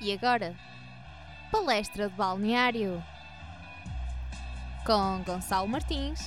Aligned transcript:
E 0.00 0.12
agora, 0.12 0.54
palestra 1.50 2.08
de 2.08 2.14
balneário 2.14 3.02
com 4.86 5.22
Gonçalo 5.24 5.66
Martins 5.66 6.20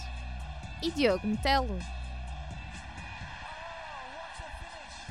e 0.83 0.91
Diogo 0.91 1.25
Metelo. 1.25 1.79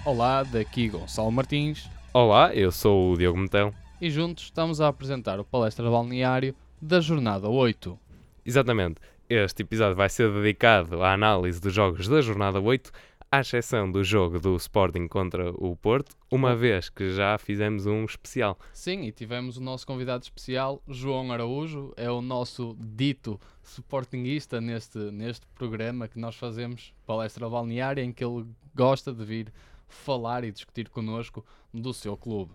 Olá, 0.05 0.43
daqui 0.43 0.89
Gonçalo 0.89 1.33
Martins 1.33 1.89
Olá, 2.13 2.55
eu 2.55 2.71
sou 2.71 3.13
o 3.13 3.17
Diogo 3.17 3.39
Metão. 3.39 3.73
e 4.01 4.11
juntos 4.11 4.45
estamos 4.45 4.81
a 4.81 4.89
apresentar 4.89 5.41
o 5.41 5.45
palestra 5.45 5.85
de 5.85 5.91
balneário 5.91 6.55
da 6.83 7.01
jornada 7.01 7.49
8. 7.49 7.99
Exatamente, 8.45 9.01
este 9.29 9.63
episódio 9.63 9.97
vai 9.97 10.09
ser 10.09 10.31
dedicado 10.33 11.03
à 11.03 11.13
análise 11.13 11.61
dos 11.61 11.73
jogos 11.73 12.09
da 12.09 12.21
jornada 12.21 12.61
8, 12.61 12.91
à 13.33 13.41
exceção 13.41 13.91
do 13.91 14.03
jogo 14.03 14.41
do 14.41 14.57
Sporting 14.57 15.07
contra 15.07 15.51
o 15.53 15.77
Porto, 15.77 16.17
uma 16.29 16.57
vez 16.57 16.89
que 16.89 17.13
já 17.13 17.39
fizemos 17.39 17.87
um 17.87 18.05
especial. 18.05 18.59
Sim, 18.73 19.03
e 19.03 19.13
tivemos 19.13 19.57
o 19.57 19.61
nosso 19.61 19.87
convidado 19.87 20.25
especial, 20.25 20.83
João 20.89 21.31
Araújo, 21.31 21.93
é 21.97 22.11
o 22.11 22.21
nosso 22.21 22.77
dito 22.81 23.41
sportinguista 23.63 24.61
neste, 24.61 24.99
neste 24.99 25.47
programa 25.55 26.09
que 26.09 26.19
nós 26.19 26.35
fazemos, 26.35 26.93
palestra 27.07 27.49
balneária, 27.49 28.03
em 28.03 28.13
que 28.13 28.25
ele 28.25 28.45
gosta 28.75 29.13
de 29.13 29.25
vir 29.25 29.53
falar 29.87 30.43
e 30.43 30.51
discutir 30.51 30.89
connosco 30.89 31.47
do 31.73 31.95
seu 31.95 32.17
clube. 32.17 32.53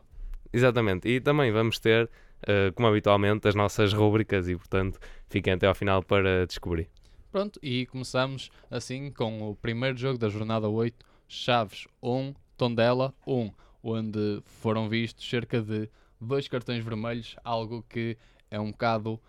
Exatamente, 0.52 1.08
e 1.08 1.22
também 1.22 1.54
vamos 1.54 1.80
ter, 1.80 2.10
eh, 2.46 2.72
como 2.76 2.90
habitualmente, 2.90 3.48
as 3.48 3.56
nossas 3.56 3.94
rúbricas 3.94 4.50
e, 4.50 4.58
portanto, 4.58 5.00
fiquem 5.30 5.54
até 5.54 5.68
ao 5.68 5.76
final 5.76 6.04
para 6.04 6.46
descobrir. 6.46 6.90
Pronto, 7.36 7.60
e 7.62 7.86
começamos 7.88 8.50
assim 8.72 9.12
com 9.12 9.50
o 9.50 9.56
primeiro 9.58 9.98
jogo 9.98 10.18
da 10.18 10.30
jornada 10.30 10.70
8, 10.70 11.06
Chaves 11.28 11.86
1, 12.02 12.34
Tondela 12.56 13.14
1, 13.28 13.52
onde 13.84 14.42
foram 14.46 14.88
vistos 14.88 15.30
cerca 15.30 15.62
de 15.62 15.90
dois 16.18 16.48
cartões 16.48 16.82
vermelhos, 16.82 17.36
algo 17.44 17.84
que 17.90 18.18
é 18.50 18.58
um 18.58 18.72
bocado 18.72 19.20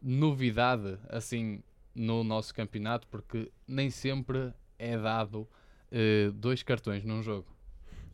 novidade 0.00 0.96
assim 1.08 1.60
no 1.92 2.22
nosso 2.22 2.54
campeonato, 2.54 3.08
porque 3.08 3.50
nem 3.66 3.90
sempre 3.90 4.52
é 4.78 4.96
dado 4.96 5.48
eh, 5.90 6.30
dois 6.34 6.62
cartões 6.62 7.02
num 7.04 7.20
jogo. 7.20 7.48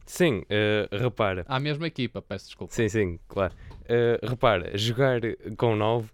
Sim, 0.06 0.44
eh, 0.48 0.88
repara, 0.90 1.44
À 1.46 1.60
mesma 1.60 1.86
equipa, 1.86 2.22
peço 2.22 2.46
desculpa. 2.46 2.72
Sim, 2.72 2.88
sim, 2.88 3.20
claro. 3.28 3.54
Uh, 3.82 4.26
repara, 4.26 4.78
jogar 4.78 5.20
com 5.58 5.76
9 5.76 6.10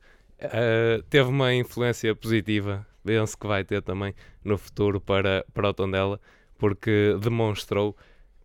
teve 1.09 1.29
uma 1.29 1.55
influência 1.55 2.13
positiva, 2.17 2.85
penso 3.09 3.39
que 3.39 3.47
vai 3.47 3.65
ter 3.65 3.81
também 3.81 4.15
no 4.45 4.59
futuro 4.59 5.01
para, 5.01 5.43
para 5.55 5.71
o 5.71 5.73
Tondela, 5.73 6.21
porque 6.59 7.17
demonstrou 7.19 7.97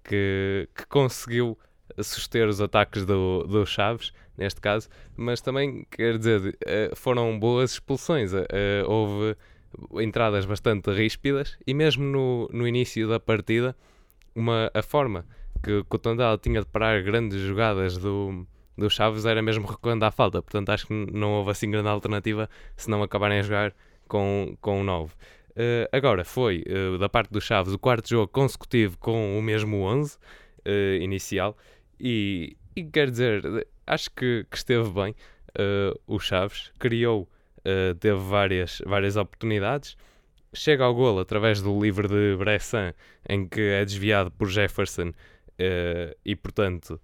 que, 0.02 0.70
que 0.74 0.86
conseguiu 0.86 1.60
suster 2.00 2.48
os 2.48 2.62
ataques 2.62 3.06
do, 3.06 3.44
do 3.44 3.66
Chaves, 3.66 4.14
neste 4.38 4.62
caso, 4.62 4.88
mas 5.18 5.42
também, 5.42 5.86
quer 5.92 6.18
dizer, 6.18 6.58
uh, 6.66 6.96
foram 6.96 7.38
boas 7.38 7.72
expulsões. 7.74 8.32
Uh, 8.32 8.46
houve 8.88 9.36
entradas 10.02 10.46
bastante 10.46 10.90
ríspidas 10.92 11.58
e 11.68 11.74
mesmo 11.74 12.06
no, 12.06 12.50
no 12.54 12.66
início 12.66 13.06
da 13.10 13.20
partida, 13.20 13.76
uma, 14.34 14.72
a 14.74 14.82
forma 14.82 15.26
que, 15.62 15.84
que 15.84 15.96
o 15.96 16.00
Tondela 16.00 16.38
tinha 16.38 16.62
de 16.62 16.68
parar 16.68 17.04
grandes 17.04 17.42
jogadas 17.42 17.98
do, 17.98 18.48
do 18.78 18.90
Chaves 18.90 19.26
era 19.26 19.42
mesmo 19.42 19.68
recuando 19.68 20.06
à 20.06 20.12
falta. 20.12 20.42
Portanto, 20.42 20.70
acho 20.70 20.88
que 20.88 20.94
não 20.94 21.34
houve 21.34 21.52
assim 21.52 21.70
grande 21.70 21.90
alternativa 21.90 22.50
se 22.78 22.90
não 22.90 23.04
acabarem 23.04 23.40
a 23.40 23.44
jogar 23.44 23.76
com, 24.14 24.56
com 24.62 24.82
o 24.82 24.84
9. 24.84 25.12
Uh, 25.12 25.90
agora, 25.92 26.24
foi 26.24 26.64
uh, 26.68 27.00
da 27.00 27.10
parte 27.10 27.32
do 27.32 27.42
Chaves 27.42 27.74
o 27.74 27.80
quarto 27.80 28.08
jogo 28.08 28.28
consecutivo 28.28 28.96
com 29.00 29.40
o 29.40 29.42
mesmo 29.42 29.78
11 29.82 30.18
uh, 30.18 31.02
inicial 31.02 31.58
e, 32.00 32.56
e 32.76 32.84
quer 32.84 33.10
dizer, 33.10 33.42
acho 33.88 34.12
que, 34.12 34.46
que 34.52 34.56
esteve 34.56 34.88
bem. 34.92 35.16
o 36.06 36.20
Chaves 36.20 36.72
criou, 36.78 37.28
teve 38.00 38.18
várias, 38.18 38.82
várias 38.86 39.16
oportunidades 39.16 39.96
chega 40.56 40.84
ao 40.84 40.94
golo 40.94 41.20
através 41.20 41.62
do 41.62 41.80
livre 41.80 42.08
de 42.08 42.36
Bressan, 42.38 42.94
em 43.28 43.48
que 43.48 43.62
é 43.62 43.84
desviado 43.84 44.30
por 44.30 44.48
Jefferson 44.50 45.12
e, 46.26 46.36
portanto, 46.36 47.00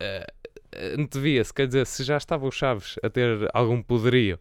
uh, 0.00 0.98
antevia-se, 0.98 1.52
quer 1.52 1.66
dizer, 1.66 1.86
se 1.86 2.04
já 2.04 2.16
estava 2.16 2.46
o 2.46 2.50
Chaves 2.50 2.96
a 3.02 3.10
ter 3.10 3.48
algum 3.52 3.82
poderio 3.82 4.38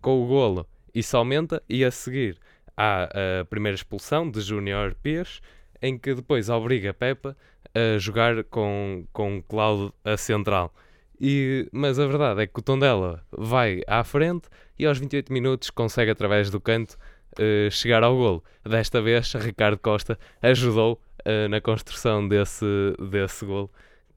com 0.00 0.22
o 0.22 0.26
golo, 0.26 0.66
isso 0.98 1.16
aumenta 1.16 1.62
e 1.68 1.84
a 1.84 1.90
seguir 1.90 2.38
há 2.74 3.04
a 3.40 3.44
primeira 3.44 3.74
expulsão 3.74 4.30
de 4.30 4.40
Júnior 4.40 4.94
Pires, 5.02 5.40
em 5.82 5.98
que 5.98 6.14
depois 6.14 6.48
obriga 6.48 6.94
Pepa 6.94 7.36
a 7.74 7.98
jogar 7.98 8.42
com, 8.44 9.06
com 9.12 9.42
Cláudio 9.42 9.92
a 10.02 10.16
central. 10.16 10.74
E, 11.20 11.68
mas 11.70 11.98
a 11.98 12.06
verdade 12.06 12.42
é 12.42 12.46
que 12.46 12.58
o 12.58 12.62
Tondela 12.62 13.22
vai 13.30 13.82
à 13.86 14.02
frente 14.04 14.48
e 14.78 14.86
aos 14.86 14.98
28 14.98 15.32
minutos 15.32 15.70
consegue 15.70 16.10
através 16.10 16.50
do 16.50 16.60
canto 16.60 16.96
uh, 17.38 17.70
chegar 17.70 18.02
ao 18.02 18.16
golo. 18.16 18.44
Desta 18.64 19.00
vez, 19.02 19.32
Ricardo 19.34 19.78
Costa 19.78 20.18
ajudou 20.40 21.00
uh, 21.26 21.48
na 21.48 21.60
construção 21.60 22.26
desse, 22.26 22.66
desse 23.10 23.44
golo, 23.44 23.70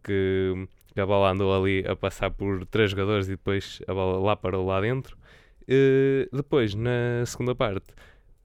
que, 0.04 0.68
que, 0.94 1.00
a 1.02 1.06
bola 1.06 1.32
andou 1.32 1.54
ali 1.54 1.86
a 1.88 1.96
passar 1.96 2.32
por 2.32 2.66
três 2.66 2.92
jogadores 2.92 3.28
e 3.28 3.32
depois 3.32 3.82
a 3.88 3.94
bola 3.94 4.20
lá 4.20 4.36
parou 4.36 4.66
lá 4.66 4.80
dentro. 4.82 5.19
Uh, 5.70 6.36
depois, 6.36 6.74
na 6.74 7.24
segunda 7.26 7.54
parte, 7.54 7.86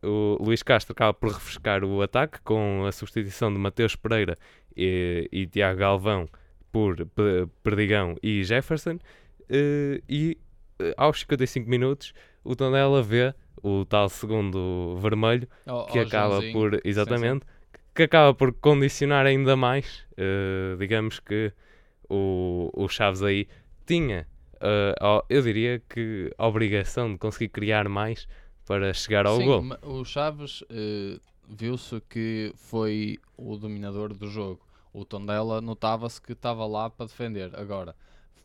o 0.03 0.37
Luís 0.41 0.63
Castro 0.63 0.93
acaba 0.93 1.15
por 1.15 1.31
refrescar 1.31 1.83
o 1.83 2.03
ataque 2.03 2.39
com 2.43 2.85
a 2.87 2.93
substituição 2.93 3.51
de 3.53 3.59
Mateus 3.59 3.97
Pereira 3.97 4.37
e, 4.77 5.29
e 5.33 5.47
Tiago 5.47 5.79
Galvão 5.81 6.29
por 6.71 6.97
Perdigão 7.63 8.17
e 8.23 8.45
Jefferson. 8.45 8.99
e 10.09 10.37
aos 10.97 11.21
55 11.21 11.71
minutos, 11.71 12.13
o 12.43 12.55
Tondela 12.55 13.03
vê 13.03 13.33
o 13.63 13.85
tal 13.87 14.09
segundo 14.09 14.97
vermelho, 15.01 15.49
Oh, 15.67 15.87
que 15.87 15.99
oh, 15.99 16.03
acaba 16.03 16.41
Joãozinho. 16.41 16.53
por, 16.53 16.81
exatamente, 16.85 17.47
que 17.95 18.03
acaba 18.03 18.35
por 18.35 18.53
condicionar 18.53 19.25
ainda 19.25 19.57
mais, 19.57 20.05
eh, 20.17 20.77
digamos 20.79 21.21
que 21.21 21.53
o, 22.11 22.71
o 22.75 22.89
Chaves 22.89 23.23
aí 23.23 23.49
tinha, 23.87 24.27
ó, 25.01 25.23
eu 25.29 25.43
diria 25.43 25.81
que 25.89 26.33
a 26.39 26.47
obrigação 26.47 27.13
de 27.13 27.19
conseguir 27.19 27.49
criar 27.51 27.89
mais 27.89 28.27
para 28.67 28.93
chegar 28.95 29.27
ao 29.27 29.37
Sim, 29.39 29.45
gol. 29.45 29.65
o 29.83 30.05
Chaves 30.05 30.63
eh, 30.71 31.19
viu-se 31.49 32.01
que 32.09 32.53
foi 32.57 33.19
o 33.37 33.57
dominador 33.57 34.15
do 34.15 34.29
jogo. 34.29 34.61
O 34.93 35.05
Tondela 35.05 35.61
notava-se 35.61 36.21
que 36.21 36.33
estava 36.33 36.67
lá 36.67 36.89
para 36.89 37.07
defender. 37.07 37.51
Agora, 37.59 37.95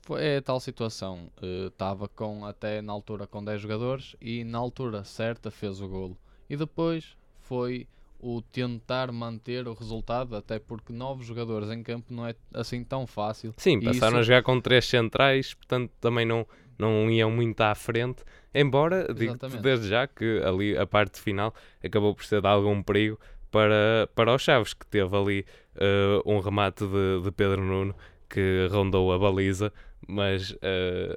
foi 0.01 0.23
é 0.25 0.37
a 0.37 0.41
tal 0.41 0.59
situação. 0.59 1.31
eh, 1.41 1.67
Estava 1.67 2.07
com 2.09 2.45
até 2.45 2.81
na 2.81 2.91
altura 2.93 3.27
com 3.27 3.43
10 3.43 3.61
jogadores 3.61 4.15
e 4.21 4.43
na 4.43 4.57
altura 4.57 5.03
certa 5.03 5.51
fez 5.51 5.79
o 5.81 5.87
golo. 5.87 6.17
E 6.49 6.57
depois 6.57 7.15
foi 7.41 7.87
o 8.19 8.41
tentar 8.41 9.11
manter 9.11 9.67
o 9.67 9.73
resultado, 9.73 10.35
até 10.35 10.59
porque 10.59 10.91
novos 10.91 11.25
jogadores 11.25 11.69
em 11.71 11.81
campo 11.81 12.13
não 12.13 12.27
é 12.27 12.35
assim 12.53 12.83
tão 12.83 13.07
fácil. 13.07 13.53
Sim, 13.57 13.79
passaram 13.79 14.17
a 14.17 14.19
isso- 14.19 14.27
jogar 14.27 14.43
com 14.43 14.59
três 14.59 14.85
centrais, 14.85 15.53
portanto 15.53 15.91
também 16.01 16.25
não, 16.25 16.45
não 16.77 17.09
iam 17.09 17.31
muito 17.31 17.59
à 17.61 17.73
frente. 17.73 18.23
Embora, 18.53 19.13
digo 19.13 19.37
desde 19.61 19.87
já 19.87 20.05
que 20.07 20.41
ali 20.43 20.77
a 20.77 20.85
parte 20.85 21.19
final 21.19 21.53
acabou 21.83 22.13
por 22.13 22.25
ser 22.25 22.41
de 22.41 22.47
algum 22.47 22.83
perigo 22.83 23.17
para, 23.49 24.09
para 24.13 24.35
os 24.35 24.41
Chaves, 24.41 24.73
que 24.73 24.85
teve 24.85 25.15
ali 25.15 25.45
eh, 25.75 26.21
um 26.25 26.39
remate 26.39 26.85
de, 26.85 27.21
de 27.23 27.31
Pedro 27.31 27.63
Nuno 27.63 27.95
que 28.29 28.67
rondou 28.69 29.11
a 29.13 29.17
baliza, 29.17 29.71
mas, 30.07 30.55
eh, 30.61 31.15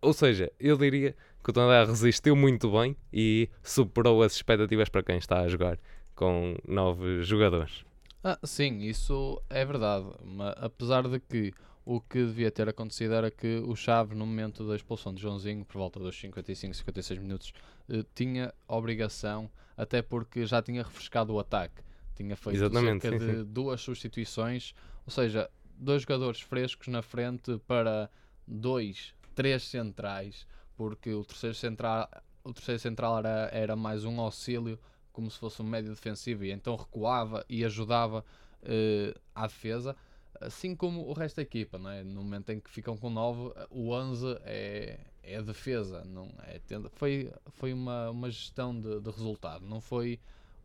ou 0.00 0.12
seja, 0.12 0.50
eu 0.58 0.76
diria 0.76 1.14
que 1.42 1.50
o 1.50 1.52
Tondela 1.52 1.84
resistiu 1.86 2.34
muito 2.36 2.70
bem 2.70 2.96
e 3.12 3.48
superou 3.62 4.22
as 4.22 4.34
expectativas 4.34 4.88
para 4.88 5.02
quem 5.02 5.16
está 5.16 5.40
a 5.40 5.48
jogar 5.48 5.78
com 6.14 6.56
nove 6.66 7.22
jogadores. 7.22 7.84
Ah, 8.22 8.38
sim, 8.44 8.78
isso 8.80 9.42
é 9.50 9.64
verdade. 9.64 10.06
Mas 10.24 10.54
apesar 10.58 11.08
de 11.08 11.18
que 11.18 11.52
o 11.84 12.00
que 12.00 12.24
devia 12.24 12.50
ter 12.50 12.68
acontecido 12.68 13.14
era 13.14 13.30
que 13.30 13.58
o 13.66 13.74
Chaves, 13.74 14.16
no 14.16 14.24
momento 14.24 14.66
da 14.66 14.76
expulsão 14.76 15.12
de 15.12 15.20
Joãozinho, 15.20 15.64
por 15.64 15.78
volta 15.78 15.98
dos 15.98 16.18
55, 16.18 16.74
56 16.74 17.20
minutos, 17.20 17.52
eh, 17.88 18.04
tinha 18.14 18.54
obrigação, 18.68 19.50
até 19.76 20.00
porque 20.00 20.46
já 20.46 20.62
tinha 20.62 20.82
refrescado 20.82 21.32
o 21.34 21.40
ataque. 21.40 21.82
Tinha 22.14 22.36
feito 22.36 22.56
Exatamente, 22.56 23.02
cerca 23.02 23.18
sim, 23.18 23.26
de 23.26 23.38
sim. 23.38 23.44
duas 23.44 23.80
substituições, 23.80 24.74
ou 25.04 25.10
seja, 25.10 25.50
dois 25.76 26.02
jogadores 26.02 26.40
frescos 26.40 26.86
na 26.86 27.02
frente 27.02 27.58
para 27.66 28.08
dois, 28.46 29.12
três 29.34 29.64
centrais, 29.64 30.46
porque 30.76 31.12
o 31.12 31.24
terceiro 31.24 31.56
central, 31.56 32.08
o 32.44 32.52
terceiro 32.52 32.78
central 32.78 33.18
era, 33.18 33.48
era 33.52 33.76
mais 33.76 34.04
um 34.04 34.20
auxílio, 34.20 34.78
como 35.12 35.30
se 35.30 35.38
fosse 35.38 35.60
um 35.62 35.66
médio 35.66 35.90
defensivo, 35.94 36.44
e 36.44 36.50
então 36.52 36.74
recuava 36.76 37.44
e 37.48 37.64
ajudava 37.64 38.24
eh, 38.62 39.14
à 39.34 39.46
defesa, 39.46 39.96
assim 40.40 40.74
como 40.74 41.06
o 41.08 41.12
resto 41.12 41.36
da 41.36 41.42
equipa, 41.42 41.78
não 41.78 41.90
é? 41.90 42.02
No 42.02 42.22
momento 42.22 42.50
em 42.50 42.60
que 42.60 42.70
ficam 42.70 42.96
com 42.96 43.10
9, 43.10 43.52
o 43.70 43.90
11 43.92 44.26
é, 44.44 44.98
é 45.22 45.36
a 45.36 45.42
defesa, 45.42 46.04
não 46.04 46.28
é? 46.46 46.58
tenda- 46.60 46.90
Foi, 46.90 47.32
foi 47.50 47.72
uma, 47.72 48.10
uma 48.10 48.30
gestão 48.30 48.78
de, 48.78 49.00
de 49.00 49.10
resultado, 49.10 49.66
não 49.66 49.80
foi 49.80 50.18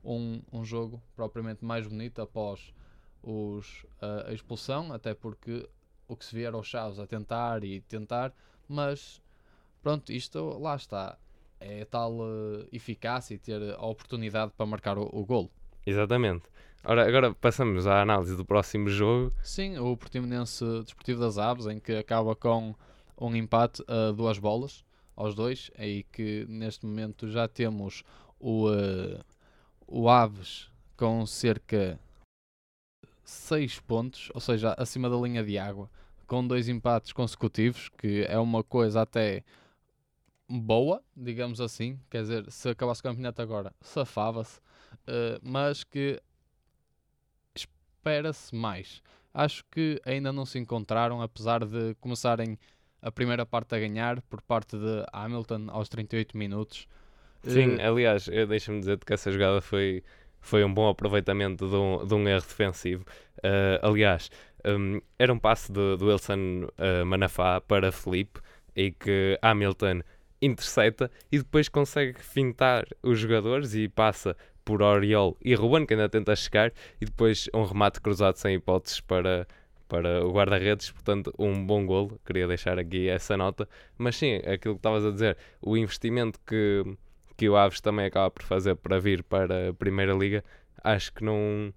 um, 0.04 0.42
um 0.52 0.64
jogo 0.64 1.02
propriamente 1.16 1.64
mais 1.66 1.86
bonito 1.88 2.22
após 2.22 2.74
os, 3.22 3.86
a, 4.02 4.30
a 4.30 4.34
expulsão, 4.34 4.94
até 4.94 5.14
porque 5.14 5.68
o 6.08 6.16
que 6.16 6.26
se 6.26 6.36
vier 6.36 6.54
aos 6.54 6.68
Chaves 6.68 7.00
a 7.00 7.06
tentar 7.08 7.64
e 7.64 7.82
tentar, 7.82 8.34
mas 8.68 9.22
pronto, 9.82 10.12
isto 10.12 10.58
lá 10.60 10.76
está. 10.76 11.18
É 11.60 11.86
tal 11.86 12.14
uh, 12.14 12.68
eficácia 12.72 13.36
e 13.36 13.38
ter 13.38 13.74
a 13.74 13.86
oportunidade 13.86 14.52
para 14.56 14.66
marcar 14.66 14.98
o, 14.98 15.10
o 15.12 15.26
golo. 15.26 15.50
Exatamente. 15.86 16.44
Ora, 16.84 17.08
agora 17.08 17.34
passamos 17.34 17.88
à 17.88 18.02
análise 18.02 18.36
do 18.36 18.46
próximo 18.46 18.90
jogo. 18.90 19.34
Sim, 19.42 19.78
o 19.78 19.98
Portimonense 19.98 20.64
Desportivo 20.84 21.20
das 21.20 21.38
Aves, 21.38 21.66
em 21.66 21.80
que 21.80 21.94
acaba 21.94 22.36
com 22.36 22.76
um 23.20 23.36
empate 23.36 23.84
a 23.88 24.12
duas 24.12 24.38
bolas 24.38 24.86
aos 25.16 25.34
dois, 25.34 25.72
aí 25.78 26.04
que 26.04 26.46
neste 26.48 26.86
momento 26.86 27.30
já 27.30 27.48
temos 27.48 28.04
o, 28.40 28.70
uh, 28.70 29.20
o 29.88 30.08
Aves 30.08 30.70
com 30.96 31.26
cerca 31.26 32.00
6 33.24 33.80
pontos, 33.80 34.32
ou 34.34 34.40
seja, 34.40 34.74
acima 34.78 35.10
da 35.10 35.18
linha 35.18 35.44
de 35.44 35.58
água, 35.58 35.90
com 36.28 36.46
dois 36.46 36.70
empates 36.70 37.12
consecutivos, 37.12 37.90
que 37.98 38.26
é 38.28 38.38
uma 38.38 38.64
coisa 38.64 39.02
até 39.02 39.44
boa, 40.50 41.04
digamos 41.16 41.60
assim. 41.60 42.00
Quer 42.10 42.22
dizer, 42.22 42.52
se 42.52 42.70
acabasse 42.70 43.02
o 43.02 43.04
campeonato 43.04 43.42
agora, 43.42 43.74
safava-se, 43.82 44.60
uh, 44.60 45.40
mas 45.42 45.84
que 45.84 46.22
espera-se 47.56 48.56
mais. 48.56 49.02
Acho 49.34 49.64
que 49.70 50.02
ainda 50.06 50.32
não 50.32 50.46
se 50.46 50.58
encontraram, 50.58 51.22
apesar 51.22 51.66
de 51.66 51.96
começarem 51.96 52.58
a 53.02 53.12
primeira 53.12 53.46
parte 53.46 53.76
a 53.76 53.80
ganhar 53.80 54.22
por 54.24 54.42
parte 54.42 54.78
de 54.78 55.06
Hamilton 55.12 55.68
aos 55.70 55.90
38 55.90 56.38
minutos. 56.38 56.88
Sim, 57.44 57.76
Uh, 57.76 57.82
aliás, 57.82 58.28
deixa-me 58.48 58.80
dizer 58.80 58.98
que 58.98 59.14
essa 59.14 59.32
jogada 59.32 59.62
foi, 59.62 60.04
foi 60.40 60.64
um 60.64 60.74
bom 60.74 60.90
aproveitamento 60.90 61.70
de 61.70 61.76
um, 61.76 62.06
de 62.06 62.14
um 62.16 62.28
erro 62.28 62.42
defensivo. 62.42 63.06
Uh, 63.38 63.86
aliás, 63.86 64.32
um, 64.66 65.00
era 65.20 65.32
um 65.32 65.38
passe 65.38 65.72
do, 65.72 65.96
do 65.98 66.08
Wilson 66.08 66.68
Manafá 67.06 67.62
para 67.62 67.92
Felipe 67.92 68.42
e 68.76 68.92
que 68.92 69.38
Hamilton 69.42 70.02
intercepta 70.42 71.10
e 71.32 71.38
depois 71.38 71.70
consegue 71.70 72.22
fintar 72.22 72.86
os 73.02 73.20
jogadores 73.20 73.74
e 73.74 73.88
passa 73.88 74.36
por 74.64 74.82
Oriol 74.82 75.38
e 75.44 75.56
Ruben, 75.56 75.86
que 75.86 75.94
ainda 75.94 76.10
tenta 76.10 76.36
chegar, 76.36 76.74
e 77.00 77.06
depois 77.06 77.50
um 77.54 77.64
remate 77.64 78.02
cruzado 78.02 78.36
sem 78.36 78.56
hipóteses 78.56 79.00
para, 79.00 79.48
para 79.88 80.26
o 80.26 80.32
guarda-redes, 80.34 80.92
portanto, 80.92 81.34
um 81.40 81.66
bom 81.66 81.86
golo. 81.86 82.20
Queria 82.26 82.48
deixar 82.48 82.78
aqui 82.78 83.08
essa 83.08 83.38
nota. 83.38 83.68
Mas 83.98 84.18
sim, 84.18 84.36
aquilo 84.38 84.76
que 84.76 84.80
estavas 84.80 85.06
a 85.06 85.12
dizer, 85.12 85.38
o 85.62 85.78
investimento 85.78 86.38
que, 86.46 86.84
que 87.38 87.48
o 87.48 87.56
Aves 87.56 87.80
também 87.80 88.06
acaba 88.08 88.30
por 88.30 88.44
fazer 88.44 88.76
para 88.76 89.00
vir 89.00 89.24
para 89.24 89.70
a 89.70 89.74
Primeira 89.74 90.14
Liga, 90.14 90.44
acho 90.84 91.14
que 91.14 91.24
não, 91.24 91.74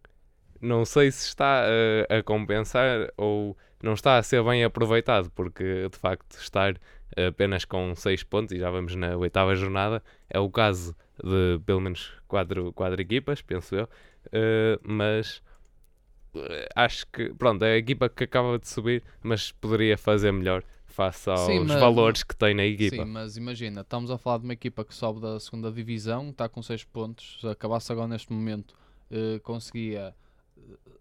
não 0.60 0.84
sei 0.84 1.12
se 1.12 1.28
está 1.28 1.64
a, 1.64 2.18
a 2.18 2.22
compensar 2.24 3.12
ou 3.16 3.56
não 3.80 3.94
está 3.94 4.18
a 4.18 4.22
ser 4.22 4.42
bem 4.42 4.64
aproveitado, 4.64 5.30
porque 5.30 5.88
de 5.88 5.96
facto 5.96 6.36
estar 6.38 6.74
apenas 7.28 7.64
com 7.64 7.94
6 7.94 8.22
pontos, 8.22 8.52
e 8.54 8.58
já 8.58 8.70
vamos 8.70 8.94
na 8.94 9.16
oitava 9.16 9.54
jornada, 9.54 10.02
é 10.28 10.38
o 10.38 10.50
caso 10.50 10.94
de 11.22 11.60
pelo 11.66 11.80
menos 11.80 12.12
4 12.28 12.72
quatro 12.72 13.00
equipas, 13.00 13.42
penso 13.42 13.74
eu, 13.74 13.84
uh, 13.84 14.80
mas 14.82 15.42
uh, 16.34 16.40
acho 16.74 17.06
que, 17.12 17.32
pronto, 17.34 17.64
é 17.64 17.74
a 17.74 17.76
equipa 17.76 18.08
que 18.08 18.24
acaba 18.24 18.58
de 18.58 18.68
subir, 18.68 19.02
mas 19.22 19.52
poderia 19.52 19.96
fazer 19.98 20.32
melhor 20.32 20.62
face 20.86 21.30
aos 21.30 21.40
Sim, 21.40 21.60
mas- 21.60 21.80
valores 21.80 22.22
que 22.22 22.34
tem 22.34 22.54
na 22.54 22.64
equipa. 22.64 22.96
Sim, 22.96 23.04
mas 23.04 23.36
imagina, 23.36 23.82
estamos 23.82 24.10
a 24.10 24.18
falar 24.18 24.38
de 24.38 24.44
uma 24.44 24.52
equipa 24.52 24.84
que 24.84 24.94
sobe 24.94 25.20
da 25.20 25.38
segunda 25.38 25.70
divisão, 25.70 26.30
está 26.30 26.48
com 26.48 26.62
6 26.62 26.84
pontos, 26.84 27.38
se 27.40 27.46
acabasse 27.46 27.90
agora 27.92 28.08
neste 28.08 28.32
momento, 28.32 28.74
eh, 29.10 29.38
conseguia 29.42 30.08
eh, 30.08 30.14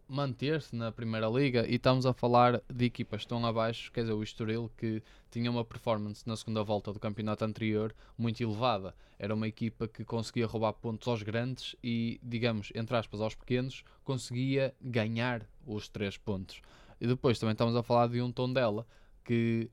manter-se 0.07 0.75
na 0.75 0.91
primeira 0.91 1.27
liga 1.27 1.67
e 1.67 1.75
estamos 1.75 2.05
a 2.05 2.13
falar 2.13 2.61
de 2.67 2.85
equipas 2.85 3.21
estão 3.21 3.45
abaixo, 3.45 3.91
quer 3.91 4.01
dizer, 4.01 4.13
o 4.13 4.23
Estoril 4.23 4.71
que 4.75 5.03
tinha 5.29 5.51
uma 5.51 5.63
performance 5.63 6.27
na 6.27 6.35
segunda 6.35 6.63
volta 6.63 6.91
do 6.91 6.99
campeonato 6.99 7.45
anterior 7.45 7.95
muito 8.17 8.41
elevada. 8.41 8.95
Era 9.19 9.35
uma 9.35 9.47
equipa 9.47 9.87
que 9.87 10.03
conseguia 10.03 10.47
roubar 10.47 10.73
pontos 10.73 11.07
aos 11.07 11.21
grandes 11.21 11.75
e, 11.83 12.19
digamos, 12.23 12.71
entre 12.73 12.97
aspas, 12.97 13.21
aos 13.21 13.35
pequenos, 13.35 13.83
conseguia 14.03 14.73
ganhar 14.81 15.47
os 15.65 15.87
3 15.87 16.17
pontos. 16.17 16.61
E 16.99 17.05
depois 17.05 17.37
também 17.37 17.53
estamos 17.53 17.75
a 17.75 17.83
falar 17.83 18.07
de 18.07 18.21
um 18.21 18.31
tom 18.31 18.51
dela 18.51 18.87
que 19.23 19.69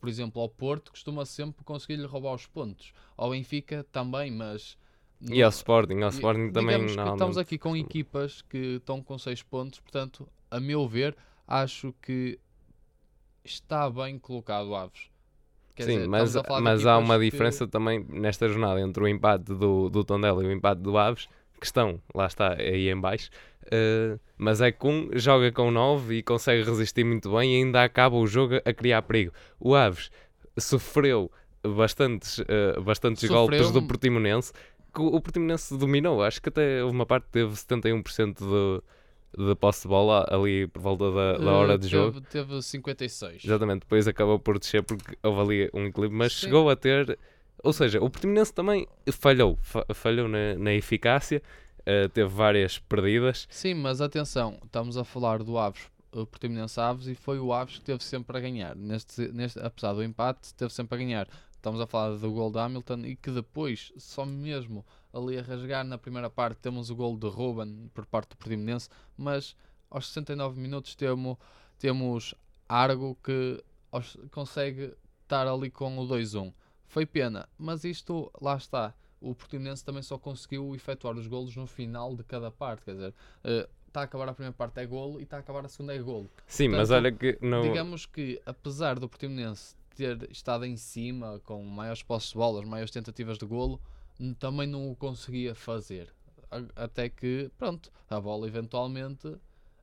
por 0.00 0.08
exemplo, 0.08 0.40
ao 0.40 0.48
Porto 0.48 0.90
costuma 0.90 1.26
sempre 1.26 1.64
conseguir-lhe 1.64 2.06
roubar 2.06 2.34
os 2.34 2.46
pontos. 2.46 2.92
Ao 3.16 3.30
Benfica 3.30 3.84
também, 3.90 4.30
mas. 4.30 4.78
E 5.20 5.42
ao 5.42 5.50
Sporting, 5.50 6.00
ao 6.02 6.10
Sporting 6.10 6.50
também 6.52 6.86
que 6.86 6.92
estamos 6.92 7.36
aqui 7.38 7.58
com 7.58 7.76
equipas 7.76 8.42
que 8.42 8.76
estão 8.76 9.02
com 9.02 9.18
6 9.18 9.42
pontos, 9.42 9.80
portanto, 9.80 10.28
a 10.50 10.60
meu 10.60 10.86
ver, 10.86 11.16
acho 11.46 11.92
que 12.00 12.38
está 13.44 13.88
bem 13.90 14.18
colocado 14.18 14.68
o 14.68 14.76
Aves. 14.76 15.10
Quer 15.74 15.84
Sim, 15.84 15.94
dizer, 15.94 16.08
mas, 16.08 16.34
mas 16.62 16.86
há 16.86 16.98
uma 16.98 17.18
que- 17.18 17.24
diferença 17.30 17.66
também 17.66 18.04
nesta 18.08 18.48
jornada 18.48 18.80
entre 18.80 19.02
o 19.02 19.08
empate 19.08 19.44
do, 19.54 19.88
do 19.88 20.04
Tondela 20.04 20.42
e 20.44 20.46
o 20.46 20.52
empate 20.52 20.80
do 20.82 20.96
Aves, 20.98 21.28
que 21.60 21.66
estão, 21.66 22.00
lá 22.14 22.26
está, 22.26 22.52
aí 22.54 22.88
em 22.88 23.00
baixo. 23.00 23.30
eh, 23.70 24.18
mas 24.36 24.60
é 24.60 24.70
que 24.72 24.86
um 24.86 25.08
joga 25.14 25.50
com 25.52 25.70
9 25.70 26.16
e 26.18 26.22
consegue 26.22 26.62
resistir 26.62 27.04
muito 27.04 27.32
bem 27.34 27.54
e 27.54 27.56
ainda 27.62 27.82
acaba 27.82 28.16
o 28.16 28.26
jogo 28.26 28.54
a 28.64 28.72
criar 28.72 29.02
perigo. 29.02 29.32
O 29.58 29.74
Aves 29.74 30.10
sofreu 30.58 31.30
bastantes, 31.62 32.40
eh, 32.48 32.80
bastantes 32.80 33.22
Sofreu, 33.22 33.36
golpes 33.38 33.70
do 33.72 33.82
Portimonense, 33.82 34.52
o 34.96 35.16
o 35.16 35.20
Portimonense 35.20 35.76
dominou. 35.76 36.22
Acho 36.22 36.40
que 36.40 36.48
até 36.48 36.82
uma 36.84 37.04
parte 37.06 37.24
que 37.26 37.32
teve 37.32 37.52
71% 37.54 38.38
de, 39.36 39.44
de 39.46 39.54
posse 39.56 39.82
de 39.82 39.88
bola 39.88 40.26
ali 40.30 40.66
por 40.66 40.80
volta 40.82 41.10
da, 41.12 41.38
da 41.38 41.52
hora 41.52 41.74
eh, 41.74 41.78
de 41.78 41.88
jogo. 41.88 42.20
Teve, 42.22 42.46
teve 42.46 42.62
56. 42.62 43.44
Exatamente, 43.44 43.80
depois 43.80 44.06
acabou 44.08 44.38
por 44.38 44.58
descer 44.58 44.82
porque 44.82 45.16
houve 45.22 45.40
ali 45.40 45.70
um 45.74 45.86
equilíbrio, 45.86 46.18
mas 46.18 46.32
Sim. 46.32 46.46
chegou 46.46 46.68
a 46.70 46.76
ter. 46.76 47.18
Ou 47.62 47.72
seja, 47.72 48.00
o 48.02 48.08
Portimonense 48.08 48.52
também 48.54 48.86
falhou, 49.12 49.58
fa- 49.62 49.84
falhou 49.92 50.28
na, 50.28 50.54
na 50.56 50.72
eficácia, 50.74 51.42
eh, 51.84 52.06
teve 52.08 52.28
várias 52.28 52.78
perdidas. 52.78 53.46
Sim, 53.50 53.74
mas 53.74 54.00
atenção, 54.00 54.58
estamos 54.64 54.96
a 54.96 55.04
falar 55.04 55.42
do 55.42 55.58
Aves, 55.58 55.82
o 56.12 56.24
Portimonense 56.24 56.78
Aves, 56.80 57.08
e 57.08 57.14
foi 57.16 57.38
o 57.40 57.52
Aves 57.52 57.78
que 57.78 57.84
teve 57.84 58.02
sempre 58.04 58.36
a 58.36 58.40
ganhar. 58.40 58.76
Neste, 58.76 59.22
neste, 59.32 59.58
apesar 59.58 59.92
do 59.92 60.02
empate, 60.04 60.54
teve 60.54 60.72
sempre 60.72 60.94
a 60.94 60.98
ganhar. 60.98 61.28
Estamos 61.58 61.80
a 61.80 61.88
falar 61.88 62.16
do 62.16 62.30
gol 62.30 62.52
de 62.52 62.58
Hamilton 62.60 63.00
e 63.00 63.16
que 63.16 63.32
depois, 63.32 63.92
só 63.96 64.24
mesmo 64.24 64.86
ali 65.12 65.36
a 65.36 65.42
rasgar 65.42 65.84
na 65.84 65.98
primeira 65.98 66.30
parte, 66.30 66.58
temos 66.58 66.88
o 66.88 66.94
gol 66.94 67.18
de 67.18 67.26
Ruben 67.26 67.90
por 67.92 68.06
parte 68.06 68.30
do 68.30 68.36
Portimonense, 68.36 68.88
mas 69.16 69.56
aos 69.90 70.06
69 70.06 70.58
minutos 70.60 70.94
temos, 70.94 71.36
temos 71.76 72.34
Argo 72.68 73.18
que 73.24 73.60
consegue 74.30 74.94
estar 75.22 75.48
ali 75.48 75.68
com 75.68 75.98
o 75.98 76.06
2-1. 76.06 76.52
Foi 76.86 77.04
pena, 77.04 77.48
mas 77.58 77.82
isto, 77.82 78.30
lá 78.40 78.56
está. 78.56 78.94
O 79.20 79.34
Portimonense 79.34 79.84
também 79.84 80.02
só 80.02 80.16
conseguiu 80.16 80.76
efetuar 80.76 81.16
os 81.16 81.26
golos 81.26 81.56
no 81.56 81.66
final 81.66 82.14
de 82.14 82.22
cada 82.22 82.52
parte, 82.52 82.84
quer 82.84 82.92
dizer, 82.92 83.14
está 83.88 84.02
a 84.02 84.04
acabar 84.04 84.28
a 84.28 84.32
primeira 84.32 84.54
parte 84.54 84.78
é 84.78 84.86
golo 84.86 85.18
e 85.18 85.24
está 85.24 85.38
a 85.38 85.40
acabar 85.40 85.64
a 85.64 85.68
segunda 85.68 85.92
é 85.92 85.98
golo. 85.98 86.30
Sim, 86.46 86.68
mas 86.68 86.88
Portanto, 86.88 86.96
olha 86.98 87.12
que 87.12 87.38
não. 87.42 87.62
Digamos 87.62 88.06
que, 88.06 88.40
apesar 88.46 89.00
do 89.00 89.08
Portimonense 89.08 89.76
ter 89.98 90.30
estado 90.30 90.64
em 90.64 90.76
cima, 90.76 91.40
com 91.44 91.64
maiores 91.64 92.04
posses 92.04 92.30
de 92.30 92.36
bolas, 92.36 92.64
maiores 92.64 92.92
tentativas 92.92 93.36
de 93.36 93.44
golo, 93.44 93.80
também 94.38 94.66
não 94.66 94.90
o 94.90 94.94
conseguia 94.94 95.56
fazer. 95.56 96.14
Até 96.76 97.08
que, 97.08 97.50
pronto, 97.58 97.90
a 98.08 98.20
bola 98.20 98.46
eventualmente 98.46 99.36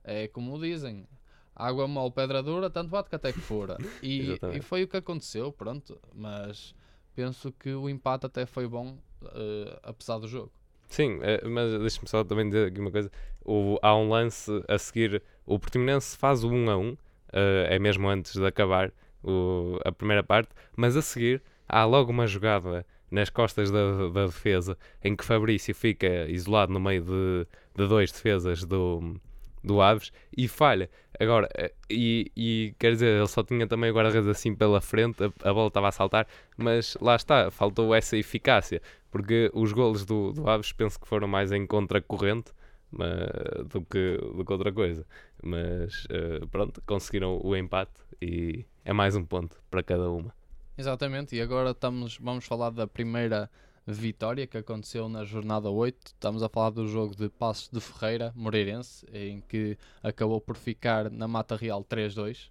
é 0.04 0.28
como 0.30 0.58
dizem. 0.58 1.06
Água 1.54 1.88
mole, 1.88 2.12
pedra 2.12 2.42
dura, 2.42 2.70
tanto 2.70 2.90
bate 2.90 3.10
que 3.10 3.16
até 3.16 3.32
que 3.32 3.40
fora. 3.40 3.78
E, 4.02 4.38
e 4.54 4.62
foi 4.62 4.84
o 4.84 4.88
que 4.88 4.98
aconteceu, 4.98 5.52
pronto. 5.52 6.00
Mas 6.14 6.74
penso 7.14 7.52
que 7.52 7.74
o 7.74 7.90
empate 7.90 8.26
até 8.26 8.46
foi 8.46 8.68
bom, 8.68 8.98
eh, 9.24 9.80
apesar 9.84 10.18
do 10.18 10.28
jogo. 10.28 10.52
Sim, 10.90 11.20
eh, 11.22 11.46
mas 11.48 11.80
deixa-me 11.80 12.08
só 12.08 12.24
também 12.24 12.48
dizer 12.48 12.68
aqui 12.68 12.80
uma 12.80 12.92
coisa. 12.92 13.12
O, 13.44 13.78
há 13.82 13.96
um 13.96 14.10
lance 14.10 14.52
a 14.68 14.78
seguir. 14.78 15.22
O 15.46 15.60
Portimonense 15.60 16.18
faz 16.18 16.44
o 16.44 16.50
1 16.50 16.70
a 16.70 16.78
1, 16.78 16.98
eh, 17.34 17.68
é 17.72 17.80
mesmo 17.80 18.08
antes 18.10 18.34
de 18.34 18.46
acabar 18.46 18.92
o- 19.26 19.80
a 19.84 19.92
primeira 19.92 20.24
parte, 20.24 20.50
mas 20.76 20.96
a 20.96 21.02
seguir 21.02 21.42
há 21.68 21.84
logo 21.86 22.12
uma 22.12 22.28
jogada 22.28 22.86
nas 23.12 23.30
costas 23.30 23.72
da, 23.72 24.10
da 24.10 24.26
defesa 24.26 24.78
em 25.04 25.16
que 25.16 25.24
Fabrício 25.26 25.74
fica 25.76 26.26
isolado 26.30 26.74
no 26.74 26.80
meio 26.80 27.02
de, 27.04 27.48
de 27.76 27.88
dois 27.88 28.12
defesas 28.12 28.64
do, 28.64 29.16
do 29.64 29.82
Aves 29.82 30.12
e 30.36 30.48
falha. 30.48 30.90
Agora, 31.20 31.48
eh, 31.56 31.72
e, 31.90 32.32
e 32.36 32.76
quer 32.78 32.92
dizer, 32.92 33.18
ele 33.18 33.28
só 33.28 33.42
tinha 33.44 33.66
também 33.68 33.90
o 33.92 33.94
guarda-redes 33.94 34.28
assim 34.28 34.54
pela 34.54 34.82
frente, 34.82 35.24
a, 35.24 35.50
a 35.50 35.54
bola 35.54 35.68
estava 35.68 35.88
a 35.88 35.92
saltar, 35.92 36.28
mas 36.58 36.98
lá 37.00 37.16
está, 37.16 37.50
faltou 37.52 37.94
essa 37.96 38.18
eficácia 38.18 38.82
porque 39.12 39.50
os 39.54 39.72
golos 39.72 40.04
do, 40.06 40.34
do 40.34 40.50
Aves 40.50 40.74
penso 40.74 41.00
que 41.00 41.08
foram 41.08 41.28
mais 41.28 41.52
em 41.54 41.66
contracorrente 41.66 42.52
mas, 42.98 43.68
do, 43.68 43.82
que, 43.82 44.18
do 44.18 44.46
que 44.46 44.52
outra 44.52 44.72
coisa. 44.72 45.06
Mas 45.44 46.08
eh, 46.10 46.46
pronto, 46.50 46.82
conseguiram 46.86 47.40
o 47.44 47.56
empate 47.56 48.02
e 48.22 48.66
é 48.84 48.94
mais 48.94 49.16
um 49.16 49.26
ponto 49.26 49.62
para 49.70 49.84
cada 49.84 50.10
uma. 50.10 50.34
Exatamente, 50.78 51.36
e 51.36 51.42
agora 51.42 51.72
estamos, 51.72 52.18
vamos 52.18 52.46
falar 52.46 52.70
da 52.70 52.86
primeira 52.86 53.50
vitória 53.88 54.48
que 54.48 54.58
aconteceu 54.58 55.08
na 55.08 55.24
jornada 55.24 55.70
8. 55.70 56.08
Estamos 56.08 56.42
a 56.42 56.50
falar 56.50 56.72
do 56.72 56.88
jogo 56.88 57.16
de 57.16 57.30
Passos 57.30 57.70
de 57.70 57.80
Ferreira, 57.80 58.34
Moreirense, 58.36 59.06
em 59.14 59.42
que 59.42 59.78
acabou 60.02 60.42
por 60.42 60.56
ficar 60.56 61.10
na 61.12 61.28
Mata 61.28 61.56
Real 61.56 61.84
3-2. 61.84 62.50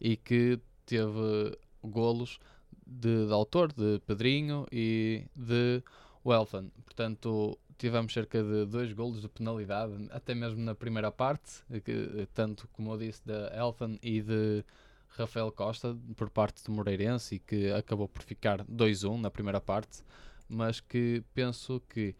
e 0.00 0.16
que 0.16 0.58
teve 0.86 1.56
golos 1.82 2.38
de, 2.86 3.26
de 3.26 3.32
autor, 3.32 3.72
de 3.72 4.00
Pedrinho 4.06 4.66
e 4.72 5.24
de 5.36 5.82
Welfan. 6.24 6.68
Portanto, 6.84 7.58
tivemos 7.80 8.12
cerca 8.12 8.42
de 8.42 8.66
dois 8.66 8.92
golos 8.92 9.22
de 9.22 9.28
penalidade, 9.28 9.94
até 10.10 10.34
mesmo 10.34 10.60
na 10.60 10.74
primeira 10.74 11.10
parte, 11.10 11.62
que, 11.82 12.28
tanto 12.34 12.68
como 12.68 12.92
eu 12.92 12.98
disse, 12.98 13.26
da 13.26 13.50
Elfan 13.56 13.98
e 14.02 14.20
de 14.20 14.62
Rafael 15.08 15.50
Costa, 15.50 15.96
por 16.14 16.28
parte 16.28 16.62
do 16.62 16.72
Moreirense, 16.72 17.36
e 17.36 17.38
que 17.38 17.72
acabou 17.72 18.06
por 18.06 18.22
ficar 18.22 18.62
2-1 18.66 19.18
na 19.18 19.30
primeira 19.30 19.62
parte, 19.62 20.02
mas 20.46 20.78
que 20.78 21.24
penso 21.32 21.80
que, 21.88 22.14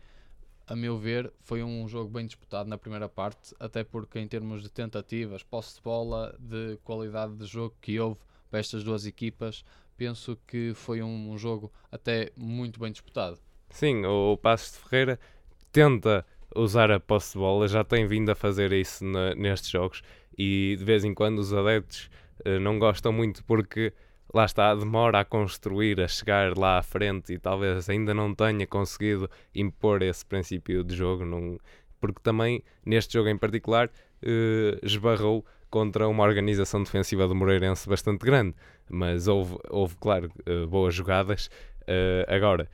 a 0.67 0.75
meu 0.75 0.97
ver, 0.97 1.31
foi 1.40 1.62
um 1.62 1.87
jogo 1.87 2.09
bem 2.09 2.25
disputado 2.25 2.67
na 2.67 2.79
primeira 2.79 3.09
parte, 3.09 3.55
até 3.61 3.85
porque 3.85 4.19
em 4.19 4.26
termos 4.26 4.62
de 4.62 4.71
tentativas, 4.71 5.43
posse 5.43 5.76
de 5.76 5.83
bola, 5.83 6.35
de 6.40 6.79
qualidade 6.83 7.37
de 7.37 7.45
jogo 7.45 7.76
que 7.83 8.00
houve 8.00 8.19
para 8.50 8.61
estas 8.61 8.83
duas 8.83 9.05
equipas, 9.05 9.62
penso 9.95 10.38
que 10.47 10.73
foi 10.75 11.02
um, 11.02 11.37
jogo 11.37 11.71
até 11.93 12.33
muito 12.35 12.81
bem 12.81 12.90
disputado. 12.90 13.38
Sim, 13.69 14.07
o 14.07 14.38
Passos 14.38 14.73
de 14.73 14.79
Ferreira 14.79 15.21
tenta 15.73 16.25
usar 16.55 16.91
a 16.91 16.99
posse 16.99 17.35
de 17.35 17.39
bola, 17.39 17.69
já 17.69 17.85
tem 17.85 18.07
vindo 18.07 18.31
a 18.31 18.35
fazer 18.35 18.73
isso 18.73 19.05
na, 19.05 19.35
nestes 19.35 19.71
jogos 19.71 20.03
e 20.37 20.77
de 20.79 20.85
vez 20.85 21.05
em 21.05 21.15
quando 21.15 21.39
os 21.39 21.53
adeptos 21.53 22.11
uh, 22.47 22.59
não 22.61 22.79
gostam 22.79 23.12
muito 23.12 23.45
porque 23.45 23.93
lá 24.33 24.45
está, 24.45 24.75
demora 24.75 25.21
a 25.21 25.25
construir, 25.25 26.00
a 26.00 26.09
chegar 26.09 26.57
lá 26.57 26.79
à 26.79 26.83
frente 26.83 27.33
e 27.33 27.39
talvez 27.39 27.89
ainda 27.89 28.15
não 28.15 28.35
tenha 28.35 28.67
conseguido 28.67 29.29
impor 29.55 30.03
esse 30.03 30.25
princípio 30.25 30.85
de 30.85 30.95
jogo, 30.95 31.25
não, 31.25 31.59
porque 32.00 32.21
também 32.23 32.62
neste 32.85 33.15
jogo 33.15 33.29
em 33.29 33.37
particular 33.37 33.89
uh, 33.89 34.87
esbarrou 34.87 35.45
contra 35.69 36.09
uma 36.09 36.25
organização 36.25 36.83
defensiva 36.83 37.29
do 37.29 37.35
Moreirense 37.35 37.89
bastante 37.89 38.25
grande, 38.25 38.57
mas 38.89 39.29
houve, 39.29 39.57
houve 39.69 39.97
claro, 39.97 40.31
uh, 40.49 40.67
boas 40.67 40.95
jogadas. 40.95 41.49
Agora, 42.29 42.69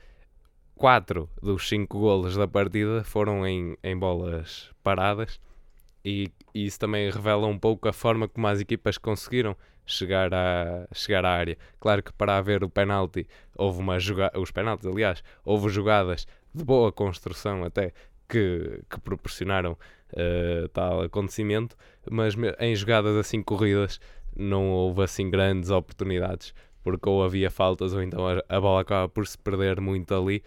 quatro 0.77 1.29
dos 1.41 1.67
cinco 1.67 1.99
golos 1.99 2.37
da 2.37 2.47
partida 2.47 3.03
foram 3.03 3.45
em, 3.45 3.75
em 3.83 3.97
bolas 3.97 4.69
paradas 4.83 5.39
e, 6.05 6.31
e, 6.53 6.65
isso 6.65 6.79
também 6.79 7.09
revela 7.09 7.47
um 7.47 7.59
pouco 7.59 7.89
a 7.89 7.93
forma 7.93 8.29
como 8.29 8.47
as 8.47 8.61
equipas 8.61 8.97
conseguiram 8.97 9.57
chegar, 9.85 10.33
a, 10.33 10.87
chegar 10.93 11.25
à 11.25 11.31
área. 11.31 11.57
Claro 11.79 12.01
que 12.01 12.13
para 12.13 12.37
haver 12.37 12.63
o 12.63 12.69
penalti, 12.69 13.27
houve 13.55 13.79
uma 13.79 13.99
jogada, 13.99 14.39
os 14.39 14.51
penaltis 14.51 14.85
aliás, 14.85 15.23
houve 15.43 15.67
jogadas 15.69 16.25
de 16.53 16.63
boa 16.63 16.91
construção 16.91 17.63
até 17.63 17.91
que, 18.29 18.81
que 18.89 18.99
proporcionaram 19.01 19.73
uh, 19.73 20.67
tal 20.69 21.01
acontecimento, 21.01 21.75
mas 22.09 22.35
em 22.59 22.75
jogadas 22.75 23.17
assim 23.17 23.41
corridas 23.41 23.99
não 24.35 24.69
houve 24.69 25.03
assim 25.03 25.29
grandes 25.29 25.71
oportunidades 25.71 26.53
porque 26.83 27.09
ou 27.09 27.21
havia 27.21 27.51
faltas 27.51 27.91
ou 27.91 28.01
então 28.01 28.23
a 28.47 28.61
bola 28.61 28.79
acaba 28.79 29.09
por 29.09 29.27
se 29.27 29.37
perder 29.37 29.81
muito 29.81 30.15
ali 30.15 30.41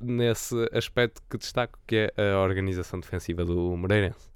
nesse 0.00 0.54
aspecto 0.72 1.22
que 1.28 1.36
destaco, 1.36 1.78
que 1.86 2.12
é 2.16 2.32
a 2.32 2.40
organização 2.40 2.98
defensiva 2.98 3.44
do 3.44 3.76
Moreirense. 3.76 4.30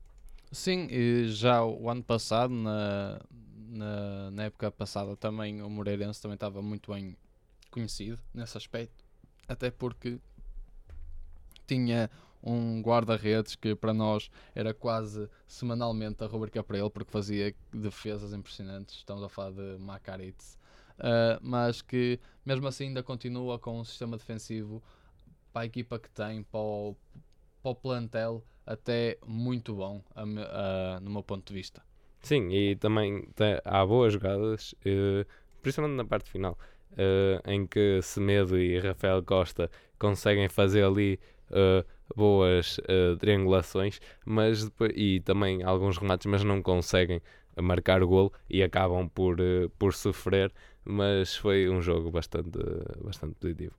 Sim, 0.52 0.88
já 1.26 1.64
o 1.64 1.90
ano 1.90 2.02
passado, 2.02 2.52
na, 2.52 3.20
na, 3.68 4.30
na, 4.30 4.44
época 4.44 4.70
passada, 4.70 5.16
também 5.16 5.62
o 5.62 5.70
Moreirense 5.70 6.22
também 6.22 6.34
estava 6.34 6.62
muito 6.62 6.92
bem 6.92 7.16
conhecido 7.70 8.20
nesse 8.32 8.56
aspecto, 8.56 9.04
até 9.48 9.70
porque 9.70 10.20
tinha 11.66 12.10
um 12.44 12.82
guarda-redes 12.82 13.56
que 13.56 13.74
para 13.74 13.94
nós 13.94 14.30
era 14.54 14.74
quase 14.74 15.28
semanalmente 15.48 16.22
a 16.22 16.26
rubrica 16.26 16.62
para 16.62 16.78
ele, 16.78 16.90
porque 16.90 17.10
fazia 17.10 17.54
defesas 17.72 18.34
impressionantes. 18.34 18.96
Estamos 18.96 19.22
a 19.22 19.28
falar 19.28 19.52
de 19.52 19.78
Macaritz, 19.78 20.58
uh, 20.98 21.40
mas 21.40 21.80
que 21.80 22.20
mesmo 22.44 22.68
assim 22.68 22.88
ainda 22.88 23.02
continua 23.02 23.58
com 23.58 23.80
um 23.80 23.84
sistema 23.84 24.16
defensivo 24.16 24.82
para 25.54 25.62
a 25.62 25.66
equipa 25.66 26.00
que 26.00 26.10
tem, 26.10 26.42
para 26.42 26.58
o, 26.58 26.96
para 27.62 27.70
o 27.70 27.74
plantel, 27.76 28.44
até 28.66 29.16
muito 29.24 29.72
bom, 29.72 30.02
a, 30.12 30.22
a, 30.96 31.00
no 31.00 31.10
meu 31.12 31.22
ponto 31.22 31.46
de 31.46 31.54
vista. 31.54 31.80
Sim, 32.20 32.50
e 32.50 32.74
também 32.74 33.22
tem, 33.36 33.60
há 33.64 33.86
boas 33.86 34.12
jogadas, 34.12 34.72
uh, 34.72 35.24
principalmente 35.62 35.96
na 35.96 36.04
parte 36.04 36.28
final, 36.28 36.58
uh, 36.92 37.48
em 37.48 37.66
que 37.68 38.02
Semedo 38.02 38.58
e 38.58 38.80
Rafael 38.80 39.22
Costa 39.22 39.70
conseguem 39.96 40.48
fazer 40.48 40.82
ali 40.82 41.20
uh, 41.50 41.86
boas 42.16 42.80
triangulações, 43.20 44.00
mas 44.26 44.64
depois, 44.64 44.92
e 44.96 45.20
também 45.20 45.62
alguns 45.62 45.98
remates, 45.98 46.26
mas 46.26 46.42
não 46.42 46.60
conseguem 46.60 47.22
marcar 47.62 48.02
o 48.02 48.08
golo 48.08 48.32
e 48.50 48.62
acabam 48.62 49.08
por, 49.08 49.38
por 49.78 49.94
sofrer, 49.94 50.52
mas 50.84 51.36
foi 51.36 51.68
um 51.70 51.80
jogo 51.80 52.10
bastante, 52.10 52.58
bastante 53.02 53.36
positivo. 53.36 53.74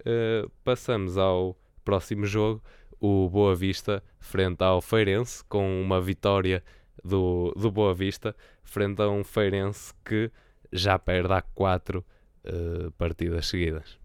Uh, 0.00 0.50
passamos 0.64 1.18
ao 1.18 1.56
próximo 1.84 2.24
jogo, 2.24 2.62
o 3.00 3.28
Boa 3.28 3.54
Vista 3.54 4.02
frente 4.18 4.62
ao 4.62 4.80
Feirense, 4.80 5.44
com 5.44 5.80
uma 5.82 6.00
vitória 6.00 6.62
do, 7.04 7.52
do 7.56 7.70
Boa 7.70 7.94
Vista 7.94 8.34
frente 8.62 9.00
a 9.02 9.08
um 9.08 9.24
Feirense 9.24 9.92
que 10.04 10.30
já 10.72 10.98
perde 10.98 11.32
há 11.32 11.42
quatro 11.42 12.04
uh, 12.44 12.90
partidas 12.92 13.46
seguidas. 13.46 13.98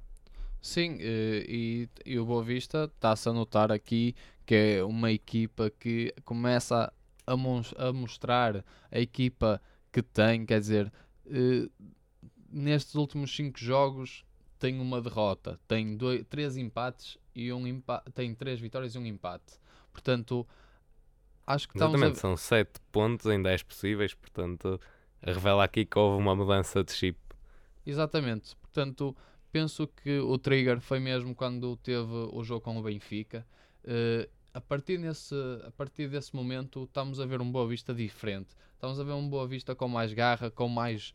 Sim, 0.61 0.97
eh, 0.99 1.45
e, 1.47 1.89
e 2.03 2.17
o 2.17 2.25
Boa 2.25 2.43
Vista 2.43 2.85
está-se 2.85 3.29
a 3.29 3.33
notar 3.33 3.71
aqui 3.71 4.15
que 4.47 4.55
é 4.55 4.83
uma 4.83 5.11
equipa 5.11 5.69
que 5.69 6.11
começa 6.23 6.91
a, 7.27 7.33
a 7.77 7.93
mostrar 7.93 8.65
a 8.91 8.99
equipa 8.99 9.61
que 9.91 10.01
tem, 10.01 10.43
quer 10.43 10.59
dizer, 10.59 10.91
nestes 12.49 12.95
últimos 12.95 13.35
cinco 13.35 13.59
jogos 13.59 14.25
tem 14.59 14.79
uma 14.79 15.01
derrota, 15.01 15.59
tem 15.67 15.95
dois, 15.95 16.25
três 16.29 16.57
empates 16.57 17.17
e 17.33 17.51
um 17.51 17.67
empate, 17.67 18.11
tem 18.11 18.33
três 18.33 18.59
vitórias 18.59 18.95
e 18.95 18.99
um 18.99 19.05
empate. 19.05 19.59
Portanto, 19.91 20.47
acho 21.45 21.67
que 21.67 21.77
Exatamente, 21.77 22.17
a... 22.17 22.21
são 22.21 22.37
sete 22.37 22.79
pontos 22.91 23.25
em 23.27 23.41
10 23.41 23.63
possíveis, 23.63 24.13
portanto, 24.13 24.79
revela 25.21 25.63
aqui 25.63 25.85
que 25.85 25.97
houve 25.97 26.21
uma 26.21 26.35
mudança 26.35 26.83
de 26.83 26.91
chip. 26.91 27.19
Exatamente, 27.85 28.55
portanto, 28.57 29.15
penso 29.51 29.87
que 29.87 30.19
o 30.19 30.37
trigger 30.37 30.79
foi 30.81 30.99
mesmo 30.99 31.35
quando 31.35 31.77
teve 31.77 32.11
o 32.31 32.43
jogo 32.43 32.61
com 32.61 32.77
o 32.77 32.83
Benfica. 32.83 33.45
Uh, 33.83 34.27
a 34.53 34.61
partir, 34.61 34.97
nesse, 34.97 35.35
a 35.67 35.71
partir 35.71 36.07
desse 36.07 36.33
momento, 36.35 36.85
estamos 36.85 37.19
a 37.19 37.25
ver 37.25 37.41
um 37.41 37.51
Boa 37.51 37.67
Vista 37.67 37.93
diferente. 37.93 38.55
Estamos 38.73 38.99
a 38.99 39.03
ver 39.03 39.11
um 39.11 39.29
Boa 39.29 39.45
Vista 39.45 39.75
com 39.75 39.87
mais 39.87 40.13
garra, 40.13 40.49
com 40.49 40.69
mais 40.69 41.13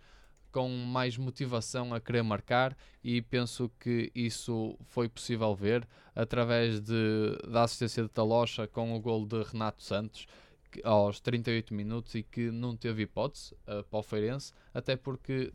com 0.52 0.68
mais 0.68 1.16
motivação 1.16 1.94
a 1.94 2.00
querer 2.00 2.22
marcar 2.22 2.76
e 3.02 3.22
penso 3.22 3.70
que 3.78 4.10
isso 4.14 4.76
foi 4.86 5.08
possível 5.08 5.54
ver 5.54 5.86
através 6.14 6.80
de, 6.80 7.38
da 7.48 7.64
assistência 7.64 8.02
de 8.02 8.08
Talocha 8.08 8.66
com 8.66 8.94
o 8.94 9.00
gol 9.00 9.26
de 9.26 9.42
Renato 9.42 9.82
Santos 9.82 10.26
que, 10.70 10.80
aos 10.84 11.20
38 11.20 11.74
minutos 11.74 12.14
e 12.14 12.22
que 12.22 12.50
não 12.50 12.76
teve 12.76 13.02
hipótese 13.02 13.54
uh, 13.66 13.82
para 13.84 13.98
o 13.98 14.02
Feirense, 14.02 14.52
até 14.72 14.96
porque 14.96 15.52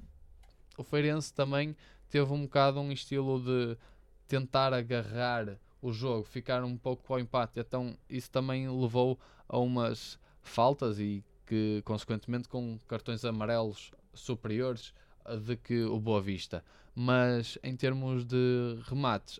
o 0.77 0.83
Feirense 0.83 1.33
também 1.33 1.75
teve 2.09 2.31
um 2.31 2.43
bocado 2.43 2.79
um 2.79 2.91
estilo 2.91 3.41
de 3.41 3.77
tentar 4.27 4.73
agarrar 4.73 5.57
o 5.81 5.91
jogo, 5.91 6.23
ficar 6.23 6.63
um 6.63 6.77
pouco 6.77 7.03
para 7.03 7.15
o 7.15 7.19
empate, 7.19 7.59
então 7.59 7.95
isso 8.09 8.29
também 8.31 8.67
levou 8.67 9.19
a 9.47 9.57
umas 9.59 10.19
faltas 10.41 10.99
e 10.99 11.23
que 11.45 11.81
consequentemente 11.85 12.49
com 12.49 12.79
cartões 12.87 13.23
amarelos 13.23 13.91
superiores 14.15 14.93
de 15.45 15.55
que 15.55 15.83
o 15.83 15.99
Boa 15.99 16.21
Vista. 16.21 16.63
Mas 16.95 17.57
em 17.61 17.75
termos 17.75 18.25
de 18.25 18.79
remates, 18.83 19.39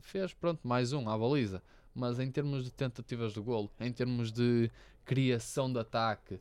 fez 0.00 0.32
pronto 0.32 0.66
mais 0.66 0.92
um 0.92 1.08
à 1.08 1.18
baliza. 1.18 1.62
Mas 1.94 2.18
em 2.18 2.30
termos 2.30 2.64
de 2.64 2.70
tentativas 2.70 3.34
de 3.34 3.40
golo, 3.40 3.70
em 3.78 3.92
termos 3.92 4.32
de 4.32 4.70
criação 5.04 5.70
de 5.70 5.78
ataque, 5.78 6.38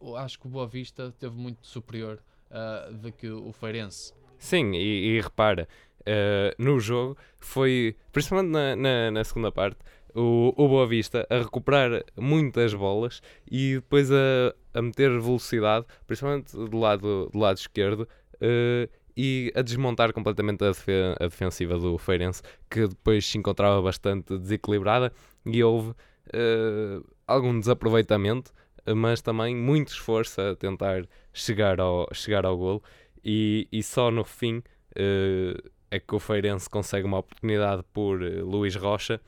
uh, 0.00 0.16
acho 0.16 0.38
que 0.38 0.46
o 0.46 0.50
Boa 0.50 0.66
Vista 0.66 1.14
teve 1.18 1.36
muito 1.36 1.66
superior 1.66 2.22
uh, 2.50 2.92
do 2.94 3.12
que 3.12 3.28
o 3.28 3.52
Feirense. 3.52 4.14
Sim, 4.38 4.72
e, 4.72 5.16
e 5.16 5.20
repara, 5.20 5.68
uh, 6.00 6.62
no 6.62 6.78
jogo 6.80 7.16
foi, 7.38 7.96
principalmente 8.12 8.50
na, 8.50 8.76
na, 8.76 9.10
na 9.10 9.24
segunda 9.24 9.50
parte, 9.50 9.78
o, 10.14 10.54
o 10.56 10.68
Boa 10.68 10.86
Vista 10.86 11.26
a 11.28 11.38
recuperar 11.38 12.04
muitas 12.16 12.72
bolas 12.72 13.20
e 13.50 13.74
depois 13.74 14.10
a, 14.12 14.54
a 14.74 14.82
meter 14.82 15.10
velocidade, 15.20 15.86
principalmente 16.06 16.52
do 16.52 16.76
lado, 16.76 17.30
do 17.32 17.38
lado 17.38 17.56
esquerdo, 17.56 18.08
uh, 18.34 18.90
e 19.16 19.52
a 19.54 19.62
desmontar 19.62 20.12
completamente 20.12 20.64
a, 20.64 20.68
defen 20.68 21.14
a, 21.20 21.24
defensiva 21.24 21.78
do 21.78 21.96
Feirense, 21.96 22.42
que 22.68 22.88
depois 22.88 23.24
se 23.24 23.38
encontrava 23.38 23.80
bastante 23.80 24.36
desequilibrada 24.36 25.12
e 25.46 25.62
houve 25.62 25.90
uh, 25.90 27.06
algum 27.26 27.58
desaproveitamento, 27.58 28.52
mas 28.96 29.22
também 29.22 29.54
muito 29.54 29.88
esforço 29.88 30.40
a 30.40 30.56
tentar 30.56 31.06
chegar 31.32 31.80
ao, 31.80 32.08
chegar 32.12 32.44
ao 32.44 32.56
golo. 32.56 32.82
E, 33.24 33.68
e 33.72 33.82
só 33.82 34.10
no 34.10 34.24
fim 34.24 34.58
uh, 34.58 35.70
é 35.90 36.00
que 36.00 36.14
o 36.14 36.18
Feirense 36.18 36.68
consegue 36.68 37.06
uma 37.06 37.18
oportunidade 37.18 37.84
por 37.92 38.20
Luís 38.20 38.74
Rocha 38.74 39.20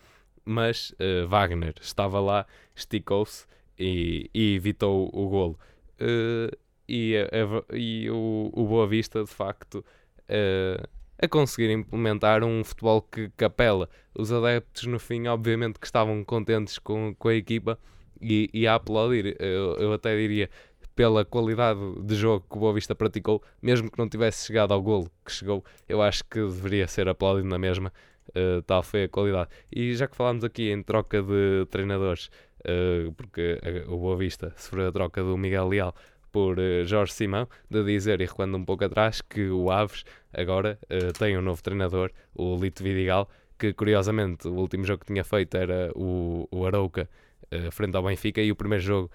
mas 0.48 0.94
Wagner 1.28 1.74
estava 1.80 2.20
lá, 2.20 2.46
esticou-se 2.72 3.46
e, 3.78 4.30
e, 4.34 4.54
evitou 4.54 5.08
o 5.12 5.28
golo. 5.28 5.58
Uh, 6.00 6.54
e, 6.88 7.16
a- 7.16 7.24
a- 7.24 7.76
e 7.76 8.08
o, 8.10 8.50
o 8.52 8.64
Boa 8.66 8.86
Vista, 8.86 9.22
de 9.24 9.30
facto, 9.30 9.84
eh, 10.28 10.80
a 11.18 11.26
conseguir 11.28 11.70
implementar 11.72 12.44
um 12.44 12.62
futebol 12.62 13.02
que 13.02 13.28
capela. 13.36 13.88
Os 14.14 14.30
adeptos, 14.32 14.84
no 14.86 14.98
fim, 14.98 15.26
obviamente 15.26 15.78
que 15.80 15.86
estavam 15.86 16.22
contentes 16.24 16.78
com, 16.78 17.14
com 17.18 17.28
a 17.28 17.34
equipa 17.34 17.78
e, 18.20 18.48
e 18.52 18.66
a 18.66 18.74
aplaudir. 18.76 19.36
Eu, 19.40 19.74
eu 19.76 19.92
até 19.92 20.16
diria, 20.16 20.48
pela 20.94 21.24
qualidade 21.24 21.80
de 22.02 22.14
jogo 22.14 22.46
que 22.48 22.56
o 22.56 22.60
Boa 22.60 22.72
Vista 22.74 22.94
praticou, 22.94 23.42
mesmo 23.60 23.90
que 23.90 23.98
não 23.98 24.08
tivesse 24.08 24.46
chegado 24.46 24.72
ao 24.72 24.80
golo 24.82 25.10
que 25.24 25.32
chegou, 25.32 25.64
eu 25.88 26.00
acho 26.00 26.22
que 26.24 26.38
deveria 26.40 26.86
ser 26.86 27.08
aplaudido 27.08 27.48
na 27.48 27.58
mesma. 27.58 27.92
Eh, 28.34 28.62
tal 28.66 28.82
foi 28.82 29.04
a 29.04 29.08
qualidade. 29.08 29.50
E 29.72 29.94
já 29.94 30.06
que 30.06 30.16
falámos 30.16 30.44
aqui 30.44 30.70
em 30.70 30.82
troca 30.82 31.22
de 31.22 31.66
treinadores, 31.70 32.30
eh, 32.64 33.10
porque 33.16 33.58
eh, 33.62 33.84
o 33.86 33.96
Boa 33.98 34.16
Vista 34.16 34.52
sofreu 34.56 34.88
a 34.88 34.92
troca 34.92 35.22
do 35.22 35.36
Miguel 35.36 35.68
Leal 35.68 35.94
por 36.32 36.58
Jorge 36.84 37.14
Simão, 37.14 37.48
de 37.70 37.82
dizer, 37.82 38.20
e 38.20 38.26
recuando 38.26 38.58
um 38.58 38.64
pouco 38.64 38.84
atrás, 38.84 39.22
que 39.22 39.48
o 39.48 39.70
Aves 39.70 40.04
agora 40.34 40.78
tem 41.18 41.38
um 41.38 41.40
novo 41.40 41.62
treinador, 41.62 42.10
o 42.34 42.54
Lito 42.56 42.82
Vidigal, 42.82 43.26
que 43.58 43.72
curiosamente 43.72 44.46
o 44.46 44.52
último 44.52 44.84
jogo 44.84 45.00
que 45.00 45.06
tinha 45.06 45.24
feito 45.24 45.56
era 45.56 45.90
o, 45.94 46.46
o 46.50 46.66
Arouca 46.66 47.08
eh, 47.50 47.70
frente 47.70 47.96
ao 47.96 48.02
Benfica 48.02 48.42
e 48.42 48.52
o 48.52 48.56
primeiro 48.56 48.84
jogo 48.84 49.10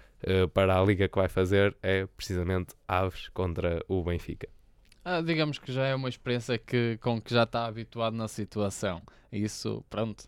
para 0.53 0.79
a 0.79 0.83
liga 0.83 1.07
que 1.07 1.15
vai 1.15 1.27
fazer 1.27 1.75
é 1.81 2.07
precisamente 2.15 2.73
Aves 2.87 3.29
contra 3.29 3.83
o 3.87 4.03
Benfica. 4.03 4.47
Ah, 5.03 5.21
digamos 5.21 5.57
que 5.57 5.71
já 5.71 5.85
é 5.87 5.95
uma 5.95 6.09
experiência 6.09 6.57
que, 6.59 6.97
com 7.01 7.19
que 7.19 7.33
já 7.33 7.43
está 7.43 7.65
habituado 7.65 8.15
na 8.15 8.27
situação. 8.27 9.01
Isso, 9.31 9.83
pronto, 9.89 10.27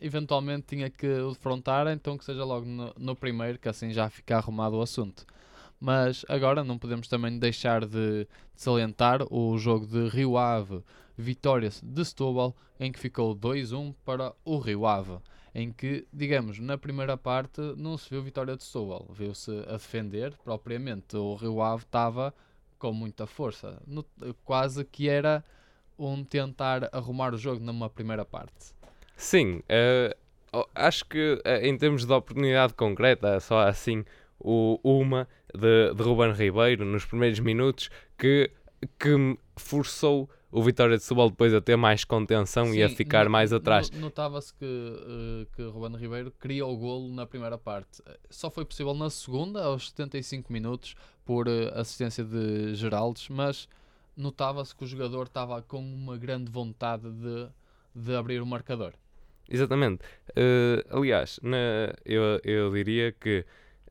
eventualmente 0.00 0.66
tinha 0.68 0.88
que 0.88 1.06
defrontar, 1.06 1.86
então 1.88 2.16
que 2.16 2.24
seja 2.24 2.42
logo 2.44 2.64
no, 2.66 2.94
no 2.98 3.14
primeiro, 3.14 3.58
que 3.58 3.68
assim 3.68 3.90
já 3.92 4.08
fica 4.08 4.36
arrumado 4.36 4.76
o 4.76 4.82
assunto. 4.82 5.26
Mas 5.78 6.24
agora 6.28 6.64
não 6.64 6.78
podemos 6.78 7.08
também 7.08 7.38
deixar 7.38 7.84
de, 7.84 8.24
de 8.24 8.28
salientar 8.54 9.20
o 9.30 9.58
jogo 9.58 9.86
de 9.86 10.08
Rio 10.08 10.38
Ave, 10.38 10.82
Vitória 11.16 11.70
de 11.82 12.04
Setúbal, 12.04 12.56
em 12.80 12.90
que 12.90 12.98
ficou 12.98 13.36
2-1 13.36 13.94
para 14.02 14.32
o 14.44 14.58
Rio 14.58 14.86
Ave. 14.86 15.18
Em 15.54 15.72
que, 15.72 16.06
digamos, 16.12 16.58
na 16.58 16.78
primeira 16.78 17.16
parte 17.16 17.60
não 17.76 17.98
se 17.98 18.08
viu 18.08 18.22
Vitória 18.22 18.56
de 18.56 18.64
Setúbal, 18.64 19.06
viu-se 19.10 19.50
a 19.68 19.72
defender 19.72 20.34
propriamente. 20.42 21.16
O 21.16 21.34
Rio 21.34 21.60
Ave 21.60 21.84
estava 21.84 22.34
com 22.78 22.92
muita 22.92 23.26
força. 23.26 23.82
No- 23.86 24.06
quase 24.44 24.84
que 24.84 25.08
era 25.08 25.44
um 25.98 26.22
tentar 26.24 26.88
arrumar 26.92 27.34
o 27.34 27.38
jogo 27.38 27.64
numa 27.64 27.88
primeira 27.88 28.24
parte. 28.24 28.74
Sim, 29.16 29.62
oh, 30.52 30.66
acho 30.74 31.04
que 31.06 31.40
eh, 31.44 31.66
em 31.68 31.76
termos 31.76 32.04
de 32.04 32.12
oportunidade 32.12 32.74
concreta, 32.74 33.40
só 33.40 33.60
há 33.60 33.68
assim 33.68 34.04
o, 34.38 34.78
uma 34.82 35.26
de, 35.54 35.94
de 35.94 36.02
Ruben 36.02 36.32
Ribeiro 36.32 36.84
nos 36.84 37.04
primeiros 37.04 37.40
minutos 37.40 37.88
que, 38.18 38.50
que 38.98 39.38
forçou 39.56 40.28
o 40.50 40.62
Vitória 40.62 40.96
de 40.96 41.02
Setúbal 41.02 41.28
depois 41.30 41.52
a 41.52 41.60
ter 41.60 41.76
mais 41.76 42.04
contenção 42.04 42.74
e 42.74 42.82
a 42.82 42.88
Sim, 42.88 42.94
ficar 42.94 43.28
mais 43.28 43.52
atrás. 43.52 43.90
Notava-se 43.90 44.54
que, 44.54 44.64
eh, 44.64 45.46
que 45.54 45.62
Ruben 45.62 45.96
Ribeiro 45.96 46.30
criou 46.38 46.72
o 46.72 46.76
golo 46.76 47.12
na 47.12 47.26
primeira 47.26 47.58
parte. 47.58 48.02
Só 48.30 48.50
foi 48.50 48.64
possível 48.64 48.94
na 48.94 49.10
segunda, 49.10 49.64
aos 49.64 49.88
75 49.90 50.52
minutos, 50.52 50.94
por 51.26 51.46
eh, 51.48 51.70
assistência 51.74 52.24
de 52.24 52.74
Geraldes, 52.74 53.28
mas 53.28 53.68
notava-se 54.16 54.74
que 54.74 54.84
o 54.84 54.86
jogador 54.86 55.26
estava 55.26 55.60
com 55.60 55.80
uma 55.80 56.16
grande 56.16 56.50
vontade 56.50 57.10
de, 57.10 57.48
de 57.94 58.14
abrir 58.16 58.40
o 58.40 58.46
marcador. 58.46 58.94
Exatamente. 59.48 60.02
Eh, 60.34 60.82
aliás, 60.90 61.38
na- 61.42 61.92
eu, 62.04 62.40
eu 62.42 62.72
diria 62.72 63.12
que 63.12 63.44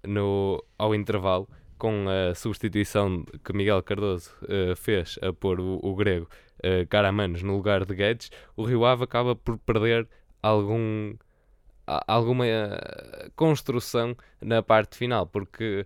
no, 0.03 0.63
ao 0.77 0.95
intervalo, 0.95 1.47
com 1.77 2.05
a 2.09 2.33
substituição 2.33 3.25
que 3.43 3.53
Miguel 3.53 3.83
Cardoso 3.83 4.31
eh, 4.47 4.73
fez 4.75 5.19
a 5.21 5.31
pôr 5.33 5.59
o, 5.59 5.79
o 5.83 5.93
grego 5.93 6.25
uh, 6.63 6.87
Caramanos 6.87 7.43
no 7.43 7.53
lugar 7.57 7.83
de 7.85 7.93
Guedes, 7.93 8.31
o 8.55 8.63
Rio 8.63 8.85
Ave 8.85 9.03
acaba 9.03 9.35
por 9.35 9.57
perder 9.57 10.07
algum, 10.41 11.15
alguma 12.07 12.45
construção 13.35 14.15
na 14.41 14.61
parte 14.63 14.95
final, 14.97 15.27
porque 15.27 15.85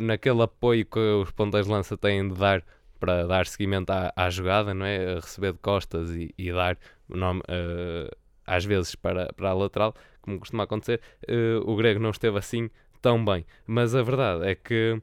naquele 0.00 0.42
apoio 0.42 0.84
que 0.84 0.98
os 0.98 1.30
pontas 1.30 1.66
de 1.66 1.72
lança 1.72 1.96
têm 1.96 2.28
de 2.28 2.34
dar 2.34 2.62
para 2.98 3.26
dar 3.26 3.46
seguimento 3.46 3.90
à, 3.90 4.12
à 4.14 4.28
jogada, 4.28 4.74
não 4.74 4.84
é? 4.84 5.12
A 5.12 5.14
receber 5.16 5.52
de 5.52 5.58
costas 5.58 6.10
e, 6.10 6.34
e 6.36 6.52
dar 6.52 6.76
norm- 7.08 7.40
eh, 7.48 8.10
às 8.46 8.64
vezes 8.64 8.94
para, 8.94 9.32
para 9.32 9.50
a 9.50 9.54
lateral, 9.54 9.94
como 10.20 10.38
costuma 10.38 10.64
acontecer, 10.64 11.00
eh, 11.26 11.58
o 11.64 11.74
grego 11.76 11.98
não 12.00 12.10
esteve 12.10 12.36
assim 12.38 12.68
tão 13.00 13.24
bem. 13.24 13.46
Mas 13.66 13.94
a 13.94 14.02
verdade 14.02 14.46
é 14.46 14.54
que 14.54 15.00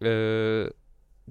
eh, 0.00 0.72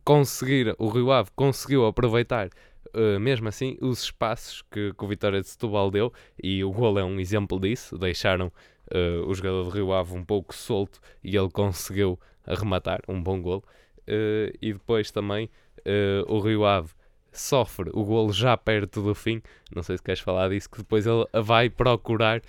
conseguir, 0.04 0.76
o 0.78 0.90
Rio 0.90 1.12
Ave 1.12 1.30
conseguiu 1.36 1.86
aproveitar 1.86 2.50
eh, 2.94 3.18
mesmo 3.20 3.48
assim 3.48 3.78
os 3.82 4.04
espaços 4.04 4.62
que, 4.72 4.94
que 4.94 5.04
o 5.04 5.08
Vitória 5.08 5.42
de 5.42 5.48
Setúbal 5.48 5.90
deu 5.90 6.14
e 6.42 6.64
o 6.64 6.72
gol 6.72 7.00
é 7.00 7.04
um 7.04 7.20
exemplo 7.20 7.60
disso, 7.60 7.98
deixaram 7.98 8.52
eh, 8.92 9.22
o 9.26 9.34
jogador 9.34 9.64
do 9.64 9.70
Rio 9.70 9.92
Ave 9.94 10.14
um 10.16 10.24
pouco 10.24 10.54
solto 10.54 11.00
e 11.24 11.36
ele 11.36 11.50
conseguiu 11.50 12.20
arrematar 12.46 13.02
um 13.08 13.22
bom 13.22 13.42
gol 13.42 13.64
Eh, 14.08 14.54
e 14.62 14.72
depois 14.74 15.10
também 15.10 15.50
eh, 15.84 16.24
o 16.28 16.40
Rio 16.40 16.64
Ave 16.66 16.94
sofre 17.32 17.90
o 17.94 18.04
golo 18.04 18.32
já 18.32 18.56
perto 18.56 19.02
do 19.02 19.16
fim. 19.16 19.42
Não 19.76 19.82
sei 19.84 19.98
se 19.98 20.04
queres 20.04 20.20
falar 20.20 20.50
disso, 20.50 20.70
que 20.70 20.78
depois 20.78 21.06
ele 21.08 21.26
vai 21.44 21.70
procurar 21.72 22.42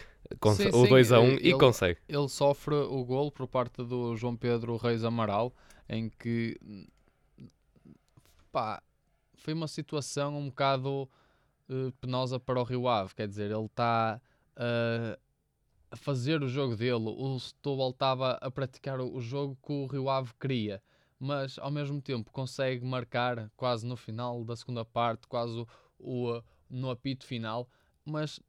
Sim, 0.54 0.68
o 0.72 0.85
sim, 0.85 0.88
2 0.88 1.12
a 1.12 1.20
1 1.20 1.24
eh, 1.24 1.38
e 1.40 1.54
consegue. 1.54 1.98
ele 2.09 2.28
sofre 2.28 2.74
o 2.74 3.04
gol 3.04 3.30
por 3.32 3.46
parte 3.48 3.82
do 3.85 4.14
João 4.16 4.37
Pedro 4.37 4.76
Reis 4.76 5.02
Amaral, 5.04 5.54
em 5.88 6.11
que 6.11 6.59
pá, 8.52 8.82
foi 9.35 9.54
uma 9.54 9.68
situação 9.68 10.37
um 10.37 10.48
bocado 10.48 11.09
eh, 11.68 11.92
penosa 12.00 12.38
para 12.40 12.61
o 12.61 12.64
Rio 12.64 12.88
Ave. 12.88 13.14
Quer 13.14 13.28
dizer, 13.28 13.50
ele 13.50 13.66
está 13.66 14.20
eh, 14.56 15.18
a 15.90 15.96
fazer 15.96 16.42
o 16.42 16.49
jogo 16.49 16.77
dele, 16.77 17.09
o 17.16 17.38
Setúbal 17.38 17.90
estava 17.90 18.33
a 18.40 18.51
praticar 18.51 19.01
o 19.01 19.20
jogo 19.20 19.57
que 19.64 19.72
o 19.72 19.87
Rio 19.87 20.09
Ave 20.09 20.33
queria, 20.40 20.83
mas 21.18 21.59
ao 21.59 21.70
mesmo 21.70 22.01
tempo 22.03 22.31
consegue 22.33 22.85
marcar 22.85 23.51
quase 23.57 23.87
no 23.87 23.96
final 23.96 24.44
da 24.44 24.57
segunda 24.57 24.85
parte, 24.85 25.27
quase 25.27 25.59
o, 25.59 25.66
o, 25.99 26.42
no 26.68 26.90
apito 26.90 27.25
final, 27.25 27.68
mas 28.05 28.40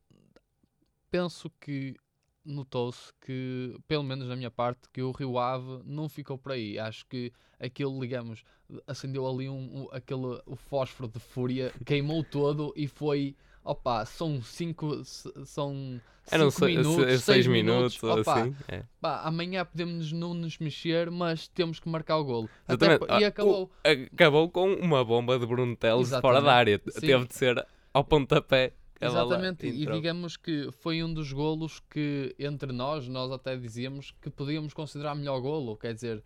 penso 1.10 1.50
que 1.60 1.96
notou-se 2.44 3.12
que, 3.20 3.76
pelo 3.88 4.04
menos 4.04 4.28
na 4.28 4.36
minha 4.36 4.50
parte, 4.52 4.88
que 4.92 5.02
o 5.02 5.12
Rio 5.12 5.38
Ave 5.38 5.82
não 5.86 6.08
ficou 6.08 6.38
por 6.38 6.54
aí. 6.54 6.80
Acho 6.80 7.06
que 7.08 7.32
aquilo, 7.60 8.00
digamos, 8.00 8.44
acendeu 8.86 9.28
ali 9.28 9.50
um, 9.50 9.84
um- 9.84 9.88
aquele 9.92 10.42
o 10.46 10.56
fósforo 10.56 11.10
de 11.10 11.20
fúria, 11.20 11.74
queimou 11.86 12.24
todo 12.24 12.74
e 12.76 12.88
foi. 12.88 13.36
Opa, 13.70 14.06
são 14.06 14.42
cinco. 14.42 15.04
São. 15.46 16.00
eram 16.32 16.50
cinco 16.50 16.66
se- 16.68 16.72
se- 16.72 16.78
minutos, 16.78 17.06
seis, 17.06 17.24
seis 17.24 17.48
minutos, 17.48 18.04
Opa, 18.04 18.40
assim 18.42 18.56
é. 18.68 18.84
pá, 19.02 19.22
amanhã 19.24 19.66
podemos 19.66 20.12
não 20.12 20.34
nos 20.34 20.58
mexer, 20.58 21.10
mas 21.12 21.48
temos 21.50 21.80
que 21.80 21.90
marcar 21.90 22.18
o 22.18 22.24
golo. 22.24 22.50
Até 22.68 22.96
e 23.20 23.24
Ah, 23.26 23.28
acabou. 23.28 23.70
acabou 24.14 24.50
com 24.50 24.74
uma 24.74 25.04
bomba 25.04 25.38
de 25.38 25.46
Bruno 25.46 25.76
Teles 25.76 26.10
fora 26.22 26.42
da 26.42 26.54
área. 26.54 26.82
Sim. 26.90 27.00
Teve 27.02 27.28
de 27.28 27.36
ser 27.36 27.68
ao 27.94 28.04
pontapé. 28.04 28.74
Exatamente, 29.00 29.68
e 29.68 29.86
digamos 29.86 30.38
que 30.38 30.70
foi 30.72 31.04
um 31.04 31.14
dos 31.14 31.32
golos 31.32 31.80
que 31.90 32.34
entre 32.40 32.72
nós, 32.74 33.08
nós 33.08 33.32
até 33.32 33.56
dizíamos 33.56 34.12
que 34.22 34.30
podíamos 34.30 34.74
considerar 34.74 35.14
melhor 35.14 35.40
golo, 35.40 35.78
quer 35.78 35.94
dizer, 35.94 36.24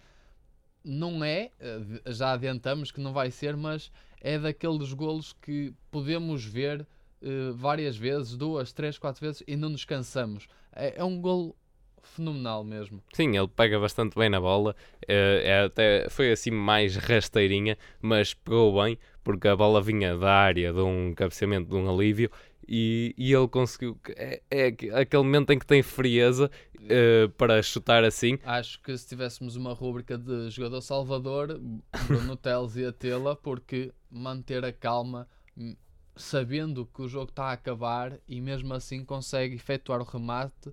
não 0.84 1.22
é, 1.24 1.52
eh, 1.60 1.82
já 2.08 2.32
adiantamos 2.32 2.90
que 2.92 3.02
não 3.02 3.12
vai 3.14 3.30
ser, 3.30 3.58
mas 3.58 3.92
é 4.22 4.40
daqueles 4.40 4.94
golos 4.94 5.34
que 5.34 5.74
podemos 5.92 6.46
ver 6.46 6.88
eh, 7.22 7.52
várias 7.54 7.96
vezes, 7.98 8.36
duas, 8.38 8.72
três, 8.74 8.98
quatro 8.98 9.22
vezes 9.26 9.44
e 9.48 9.56
não 9.56 9.70
nos 9.70 9.86
cansamos. 9.86 10.48
É, 10.74 11.00
é 11.00 11.04
um 11.04 11.20
golo 11.22 11.56
fenomenal 12.04 12.64
mesmo. 12.64 13.02
Sim, 13.14 13.38
ele 13.38 13.48
pega 13.48 13.80
bastante 13.80 14.18
bem 14.18 14.30
na 14.30 14.40
bola. 14.42 14.76
eh, 15.08 15.42
é 15.46 15.64
até, 15.66 16.10
foi 16.10 16.32
assim 16.32 16.52
mais 16.52 16.96
rasteirinha, 16.96 17.78
mas 18.02 18.34
pegou 18.34 18.82
bem, 18.84 18.98
porque 19.24 19.48
a 19.48 19.56
bola 19.56 19.82
vinha 19.82 20.18
da 20.18 20.32
área 20.34 20.74
de 20.74 20.80
um 20.80 21.14
cabeceamento, 21.14 21.70
de 21.70 21.76
um 21.76 21.90
alívio, 21.94 22.30
e, 22.68 23.14
e 23.18 23.34
ele 23.34 23.48
conseguiu. 23.48 24.00
É, 24.16 24.42
é 24.50 24.66
aqu- 24.68 24.96
aquele 24.96 25.24
momento 25.24 25.52
em 25.52 25.60
que 25.60 25.66
tem 25.66 25.84
frieza 25.84 26.50
eh, 26.90 27.28
para 27.38 27.62
chutar 27.62 28.04
assim. 28.04 28.38
Acho 28.44 28.82
que 28.82 28.98
se 28.98 29.08
tivéssemos 29.08 29.56
uma 29.56 29.74
rúbrica 29.74 30.18
de 30.18 30.50
jogador 30.50 30.82
salvador, 30.82 31.60
Bruno 32.08 32.36
Teles 32.38 32.76
ia 32.78 32.92
tê-la, 32.92 33.36
porque 33.36 33.92
manter 34.10 34.64
a 34.66 34.72
calma, 34.74 35.28
m- 35.56 35.78
sabendo 36.16 36.86
que 36.86 37.02
o 37.02 37.08
jogo 37.08 37.30
está 37.30 37.46
a 37.46 37.54
acabar 37.54 38.18
e 38.28 38.42
mesmo 38.42 38.74
assim 38.74 39.04
consegue 39.04 39.56
efetuar 39.56 40.02
o 40.02 40.04
remate 40.04 40.72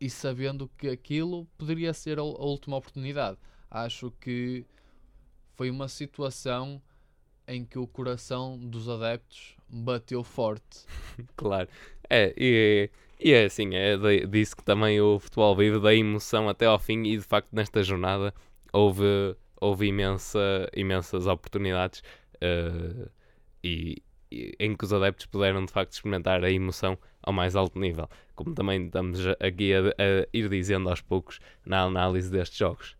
e 0.00 0.10
sabendo 0.10 0.70
que 0.76 0.88
aquilo 0.88 1.46
poderia 1.56 1.92
ser 1.92 2.18
a, 2.18 2.22
última 2.22 2.76
oportunidade. 2.76 3.38
Acho 3.70 4.10
que 4.20 4.64
foi 5.54 5.70
uma 5.70 5.88
situação 5.88 6.80
em 7.48 7.64
que 7.64 7.78
o 7.78 7.86
coração 7.86 8.58
dos 8.58 8.88
adeptos 8.88 9.56
bateu 9.68 10.22
forte. 10.22 10.84
Claro. 11.36 11.68
É, 12.10 12.34
e, 12.36 12.90
e 13.18 13.32
é 13.32 13.46
assim, 13.46 13.74
é 13.74 13.96
de- 13.96 14.26
disso 14.26 14.56
que 14.56 14.62
também 14.62 15.00
o 15.00 15.18
futebol 15.18 15.56
vive, 15.56 15.80
da 15.80 15.94
emoção 15.94 16.48
até 16.48 16.66
ao 16.66 16.78
fim, 16.78 17.04
e 17.04 17.16
de 17.16 17.24
facto 17.24 17.48
nesta 17.52 17.82
jornada 17.82 18.34
houve 18.72 19.34
houve 19.60 19.86
imensa, 19.86 20.68
imensas 20.74 21.26
oportunidades 21.26 22.02
uh, 22.36 23.10
e, 23.64 24.02
em 24.30 24.76
que 24.76 24.84
os 24.84 24.92
adeptos 24.92 25.26
puderam 25.26 25.64
de 25.64 25.72
facto 25.72 25.92
experimentar 25.92 26.44
a 26.44 26.50
emoção 26.50 26.98
ao 27.22 27.32
mais 27.32 27.56
alto 27.56 27.78
nível, 27.78 28.08
como 28.34 28.54
também 28.54 28.86
estamos 28.86 29.20
aqui 29.40 29.74
a, 29.74 29.80
a 29.80 30.26
ir 30.32 30.48
dizendo 30.48 30.88
aos 30.88 31.00
poucos 31.00 31.40
na 31.64 31.82
análise 31.82 32.30
destes 32.30 32.58
jogos. 32.58 32.96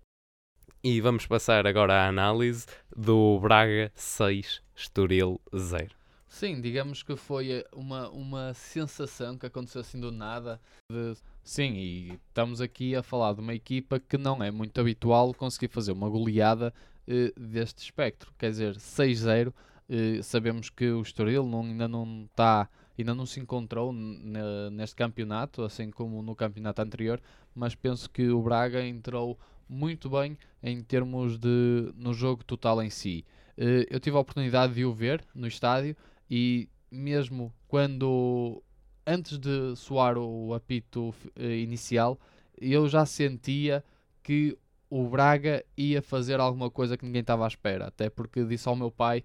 E 0.82 1.00
vamos 1.00 1.26
passar 1.26 1.66
agora 1.66 1.94
à 1.94 2.08
análise 2.08 2.66
do 2.96 3.40
Braga 3.40 3.90
6, 3.94 4.62
Estoril 4.74 5.40
0. 5.54 5.96
Sim, 6.28 6.60
digamos 6.60 7.02
que 7.02 7.16
foi 7.16 7.64
uma, 7.72 8.10
uma 8.10 8.52
sensação 8.52 9.38
que 9.38 9.46
aconteceu 9.46 9.80
assim 9.80 9.98
do 9.98 10.12
nada. 10.12 10.60
De... 10.90 11.14
Sim, 11.42 11.72
e 11.74 12.20
estamos 12.28 12.60
aqui 12.60 12.94
a 12.94 13.02
falar 13.02 13.32
de 13.32 13.40
uma 13.40 13.54
equipa 13.54 13.98
que 13.98 14.18
não 14.18 14.42
é 14.42 14.50
muito 14.50 14.78
habitual 14.80 15.32
conseguir 15.32 15.68
fazer 15.68 15.92
uma 15.92 16.08
goleada 16.10 16.74
eh, 17.08 17.32
deste 17.36 17.82
espectro. 17.82 18.32
Quer 18.36 18.50
dizer, 18.50 18.76
6-0. 18.76 19.52
Eh, 19.88 20.20
sabemos 20.22 20.68
que 20.70 20.90
o 20.90 21.00
Estoril 21.00 21.46
não, 21.46 21.62
ainda 21.62 21.86
não 21.86 22.26
está 22.30 22.68
ainda 22.98 23.14
não 23.14 23.26
se 23.26 23.38
encontrou 23.40 23.92
neste 23.92 24.96
campeonato, 24.96 25.62
assim 25.62 25.90
como 25.90 26.22
no 26.22 26.34
campeonato 26.34 26.80
anterior, 26.80 27.20
mas 27.54 27.74
penso 27.74 28.08
que 28.08 28.30
o 28.30 28.42
Braga 28.42 28.82
entrou 28.82 29.38
muito 29.68 30.08
bem 30.08 30.38
em 30.62 30.82
termos 30.82 31.38
de 31.38 31.92
no 31.94 32.14
jogo 32.14 32.42
total 32.44 32.82
em 32.82 32.90
si. 32.90 33.24
Eh, 33.56 33.86
eu 33.90 34.00
tive 34.00 34.16
a 34.16 34.20
oportunidade 34.20 34.74
de 34.74 34.84
o 34.84 34.92
ver 34.92 35.24
no 35.34 35.46
estádio 35.46 35.96
e 36.30 36.68
mesmo 36.90 37.52
quando 37.68 38.62
antes 39.06 39.38
de 39.38 39.76
soar 39.76 40.16
o 40.18 40.54
apito 40.54 41.14
eh, 41.36 41.58
inicial, 41.58 42.18
eu 42.58 42.88
já 42.88 43.04
sentia 43.04 43.84
que 44.22 44.56
o 44.88 45.08
Braga 45.08 45.64
ia 45.76 46.00
fazer 46.00 46.40
alguma 46.40 46.70
coisa 46.70 46.96
que 46.96 47.04
ninguém 47.04 47.20
estava 47.20 47.44
à 47.44 47.48
espera, 47.48 47.88
até 47.88 48.08
porque 48.08 48.44
disse 48.44 48.68
ao 48.68 48.76
meu 48.76 48.90
pai 48.90 49.24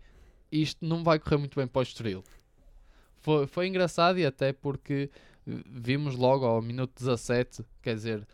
isto 0.52 0.86
não 0.86 1.04
vai 1.04 1.20
correr 1.20 1.38
muito 1.38 1.56
bem 1.56 1.68
para 1.68 1.80
o 1.80 1.84
Estoril. 1.84 2.24
Foi, 3.18 3.48
foi 3.48 3.68
engraçado 3.68 4.20
e 4.20 4.26
até 4.26 4.52
porque 4.52 5.10
vimos 5.46 6.16
logo 6.16 6.46
ao 6.46 6.62
minuto 6.62 6.92
17, 6.98 7.64
quer 7.82 7.96
dizer, 7.96 8.28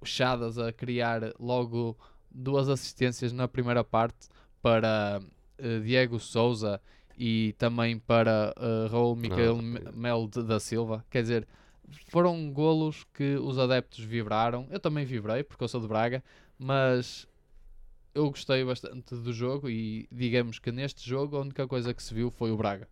o 0.00 0.06
Chadas 0.06 0.58
a 0.58 0.72
criar 0.72 1.32
logo 1.38 1.96
duas 2.30 2.68
assistências 2.68 3.32
na 3.32 3.48
primeira 3.48 3.82
parte 3.82 4.28
para 4.62 5.20
uh, 5.58 5.80
Diego 5.82 6.18
Souza 6.18 6.80
e 7.16 7.54
também 7.58 7.98
para 7.98 8.54
uh, 8.56 8.92
Raul 8.92 9.16
Miquel 9.16 9.56
Mel 9.94 10.28
da 10.28 10.60
Silva. 10.60 11.04
Quer 11.10 11.22
dizer, 11.22 11.48
foram 12.08 12.50
golos 12.52 13.04
que 13.14 13.36
os 13.36 13.58
adeptos 13.58 14.04
vibraram. 14.04 14.66
Eu 14.70 14.78
também 14.78 15.04
vibrei, 15.04 15.42
porque 15.42 15.64
eu 15.64 15.68
sou 15.68 15.80
de 15.80 15.88
Braga, 15.88 16.22
mas 16.58 17.26
eu 18.16 18.30
gostei 18.30 18.64
bastante 18.64 19.14
do 19.14 19.30
jogo 19.30 19.68
e 19.68 20.08
digamos 20.10 20.58
que 20.58 20.72
neste 20.72 21.06
jogo 21.06 21.36
a 21.36 21.40
única 21.40 21.68
coisa 21.68 21.92
que 21.92 22.02
se 22.02 22.14
viu 22.14 22.30
foi 22.30 22.50
o 22.50 22.56
Braga. 22.56 22.88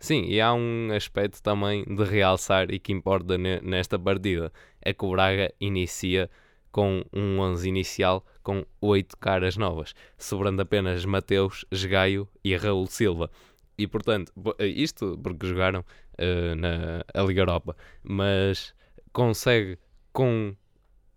Sim, 0.00 0.24
e 0.24 0.40
há 0.40 0.52
um 0.52 0.90
aspecto 0.92 1.40
também 1.40 1.84
de 1.84 2.02
realçar 2.02 2.70
e 2.70 2.78
que 2.80 2.92
importa 2.92 3.38
nesta 3.38 3.96
partida: 3.96 4.52
é 4.82 4.92
que 4.92 5.04
o 5.04 5.10
Braga 5.12 5.54
inicia 5.60 6.28
com 6.72 7.04
um 7.12 7.38
11 7.38 7.68
inicial 7.68 8.26
com 8.42 8.66
8 8.80 9.16
caras 9.16 9.56
novas, 9.56 9.94
sobrando 10.18 10.60
apenas 10.60 11.04
Mateus, 11.04 11.64
Gaio 11.88 12.28
e 12.44 12.54
Raul 12.56 12.86
Silva. 12.88 13.30
E 13.78 13.86
portanto, 13.86 14.32
eh, 14.58 14.66
isto 14.66 15.18
porque 15.22 15.46
jogaram 15.46 15.80
uh, 15.80 16.54
na 16.56 17.22
Liga 17.22 17.42
Europa, 17.42 17.76
mas 18.02 18.74
consegue 19.12 19.78
com 20.12 20.54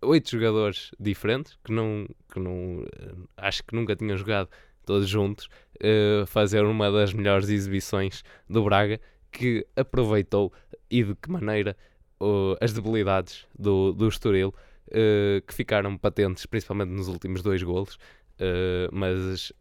oito 0.02 0.30
jogadores 0.30 0.90
diferentes 0.98 1.58
que 1.64 1.72
não, 1.72 2.06
que 2.32 2.40
não 2.40 2.84
eh, 2.98 3.14
acho 3.36 3.62
que 3.64 3.74
nunca 3.74 3.94
tinham 3.94 4.16
jogado 4.16 4.48
todos 4.84 5.08
juntos, 5.08 5.48
uh, 5.76 6.26
fazer 6.26 6.64
uma 6.64 6.90
das 6.90 7.12
melhores 7.12 7.48
exibições 7.48 8.24
do 8.48 8.64
Braga, 8.64 9.00
que 9.30 9.64
aproveitou 9.76 10.52
e 10.90 11.04
de 11.04 11.14
que 11.14 11.30
maneira 11.30 11.76
uh, 12.20 12.56
as 12.60 12.72
debilidades 12.72 13.46
do, 13.56 13.92
do 13.92 14.08
Estoril, 14.08 14.48
uh, 14.88 15.40
que 15.46 15.54
ficaram 15.54 15.96
patentes 15.96 16.44
principalmente 16.46 16.90
nos 16.90 17.06
últimos 17.08 17.42
dois 17.42 17.62
golos, 17.62 17.98
mas 18.90 19.52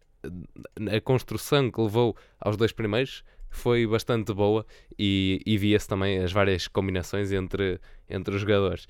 a 0.89 1.01
construção 1.01 1.69
que 1.69 1.81
levou 1.81 2.15
aos 2.39 2.55
dois 2.55 2.71
primeiros 2.71 3.25
foi 3.49 3.85
bastante 3.85 4.33
boa 4.33 4.65
e, 4.97 5.41
e 5.45 5.57
via-se 5.57 5.87
também 5.87 6.19
as 6.19 6.31
várias 6.31 6.67
combinações 6.67 7.31
entre, 7.31 7.79
entre 8.09 8.35
os 8.35 8.41
jogadores. 8.41 8.87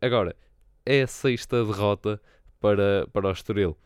Agora, 0.00 0.34
é 0.84 1.02
a 1.02 1.06
sexta 1.06 1.64
derrota 1.64 2.20
para, 2.60 3.06
para 3.12 3.28
o 3.28 3.32
Estoril 3.32 3.76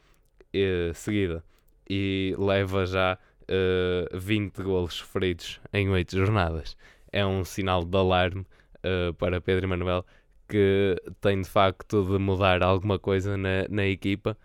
uh, 0.55 0.95
seguida 0.95 1.45
e 1.88 2.35
leva 2.38 2.87
já 2.87 3.14
uh, 3.14 3.47
eh, 3.47 4.09
20 4.14 4.62
golos 4.62 4.95
sofridos 4.95 5.61
em 5.73 5.88
8 5.90 6.17
jornadas. 6.17 6.77
É 7.12 7.25
um 7.27 7.45
sinal 7.45 7.85
de 7.85 7.97
alarme 7.97 8.47
uh, 8.79 9.12
para 9.14 9.40
Pedro 9.40 9.67
Emanuel 9.67 10.05
que 10.49 10.97
tem 11.21 11.40
de 11.40 11.49
facto 11.49 12.05
de 12.05 12.19
mudar 12.19 12.62
alguma 12.62 12.99
coisa 12.99 13.37
na, 13.37 13.67
na 13.69 13.87
equipa. 13.87 14.37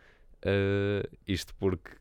Uh, 0.45 1.07
isto 1.27 1.53
porque 1.55 1.91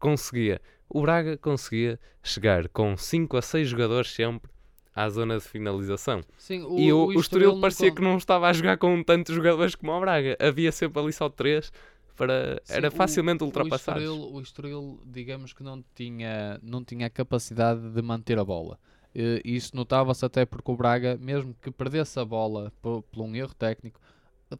conseguia, 0.00 0.60
o 0.88 1.02
Braga 1.02 1.36
conseguia 1.36 2.00
chegar 2.22 2.68
com 2.70 2.96
5 2.96 3.36
a 3.36 3.42
6 3.42 3.68
jogadores 3.68 4.10
sempre 4.10 4.50
à 4.94 5.08
zona 5.08 5.38
de 5.38 5.44
finalização. 5.44 6.20
Sim, 6.38 6.62
o, 6.62 6.78
e 6.78 6.92
o, 6.92 6.98
o, 6.98 7.06
o 7.08 7.20
Estoril 7.20 7.60
parecia 7.60 7.92
que 7.92 8.00
não 8.00 8.16
estava 8.16 8.48
a 8.48 8.52
jogar 8.52 8.78
com 8.78 9.02
tantos 9.02 9.34
jogadores 9.34 9.74
como 9.74 9.92
o 9.92 10.00
Braga. 10.00 10.36
Havia 10.40 10.70
sempre 10.70 11.02
ali 11.02 11.12
só 11.12 11.28
3 11.28 11.72
para 12.16 12.60
Sim, 12.64 12.74
era 12.74 12.90
facilmente 12.90 13.42
o, 13.42 13.46
ultrapassado. 13.46 14.32
O 14.32 14.40
Estoril, 14.40 15.00
digamos 15.04 15.52
que 15.52 15.62
não 15.62 15.84
tinha, 15.94 16.60
não 16.62 16.84
tinha 16.84 17.06
a 17.06 17.10
capacidade 17.10 17.90
de 17.90 18.02
manter 18.02 18.38
a 18.38 18.44
bola. 18.44 18.78
E 19.14 19.40
isso 19.44 19.76
notava-se 19.76 20.24
até 20.24 20.44
porque 20.44 20.70
o 20.70 20.76
Braga, 20.76 21.16
mesmo 21.16 21.54
que 21.62 21.70
perdesse 21.70 22.18
a 22.18 22.24
bola 22.24 22.72
por, 22.82 23.02
por 23.02 23.22
um 23.22 23.34
erro 23.34 23.54
técnico, 23.54 24.00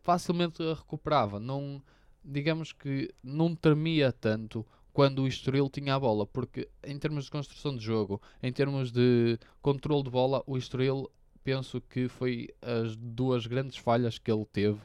facilmente 0.03 0.62
a 0.62 0.75
recuperava. 0.75 1.40
Não, 1.40 1.83
digamos 2.25 2.73
que 2.73 3.12
não 3.23 3.55
tremia 3.55 4.12
tanto 4.12 4.64
quando 4.94 5.22
o 5.22 5.28
Estoril 5.28 5.68
tinha 5.68 5.96
a 5.96 5.98
bola, 5.98 6.24
porque 6.24 6.68
em 6.85 6.96
termos 6.96 7.24
de 7.24 7.30
construção 7.33 7.76
de 7.76 7.85
jogo, 7.85 8.22
em 8.40 8.52
termos 8.52 8.92
de 8.92 9.37
controle 9.61 10.04
de 10.04 10.11
bola, 10.11 10.40
o 10.46 10.57
Estoril 10.57 11.11
penso 11.42 11.80
que 11.80 12.09
foi 12.09 12.48
as 12.62 12.94
duas 12.94 13.44
grandes 13.44 13.76
falhas 13.76 14.18
que 14.18 14.30
ele 14.30 14.46
teve 14.46 14.80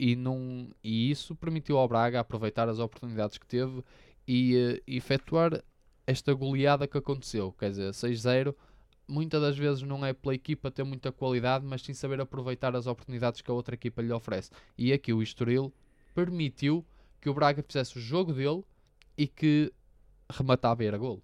e, 0.00 0.16
não, 0.16 0.68
e 0.82 1.08
isso 1.08 1.36
permitiu 1.36 1.78
ao 1.78 1.86
Braga 1.86 2.18
aproveitar 2.18 2.68
as 2.68 2.80
oportunidades 2.80 3.38
que 3.38 3.46
teve 3.46 3.84
e 4.26 4.56
uh, 4.56 4.82
efetuar 4.88 5.62
esta 6.04 6.34
goleada 6.34 6.88
que 6.88 6.98
aconteceu. 6.98 7.52
Quer 7.52 7.70
dizer, 7.70 7.92
6-0, 7.92 8.52
muitas 9.06 9.40
das 9.40 9.56
vezes 9.56 9.82
não 9.84 10.04
é 10.04 10.12
pela 10.12 10.34
equipa 10.34 10.68
ter 10.68 10.82
muita 10.82 11.12
qualidade, 11.12 11.64
mas 11.64 11.82
sim 11.82 11.94
saber 11.94 12.20
aproveitar 12.20 12.74
as 12.74 12.88
oportunidades 12.88 13.40
que 13.40 13.50
a 13.52 13.54
outra 13.54 13.76
equipa 13.76 14.02
lhe 14.02 14.12
oferece. 14.12 14.50
E 14.76 14.92
aqui 14.92 15.12
o 15.12 15.22
Estoril 15.22 15.72
permitiu 16.12 16.84
que 17.20 17.30
o 17.30 17.34
Braga 17.34 17.62
fizesse 17.62 17.98
o 17.98 18.00
jogo 18.00 18.32
dele 18.32 18.64
e 19.18 19.26
que 19.26 19.72
rematava 20.30 20.84
era 20.84 20.96
gol. 20.96 21.20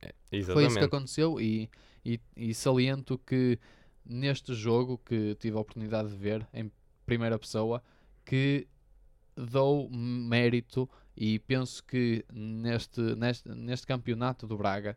É, 0.00 0.14
Foi 0.46 0.66
isso 0.66 0.78
que 0.78 0.84
aconteceu 0.84 1.38
e, 1.38 1.68
e, 2.04 2.18
e 2.34 2.54
saliento 2.54 3.18
que 3.18 3.58
neste 4.04 4.54
jogo 4.54 4.98
que 5.04 5.36
tive 5.36 5.56
a 5.56 5.60
oportunidade 5.60 6.08
de 6.08 6.16
ver 6.16 6.48
em 6.54 6.72
primeira 7.04 7.38
pessoa 7.38 7.82
que 8.24 8.66
dou 9.36 9.88
mérito 9.90 10.88
e 11.16 11.38
penso 11.40 11.84
que 11.84 12.24
neste, 12.32 13.00
neste, 13.16 13.48
neste 13.50 13.86
campeonato 13.86 14.46
do 14.46 14.56
Braga 14.56 14.96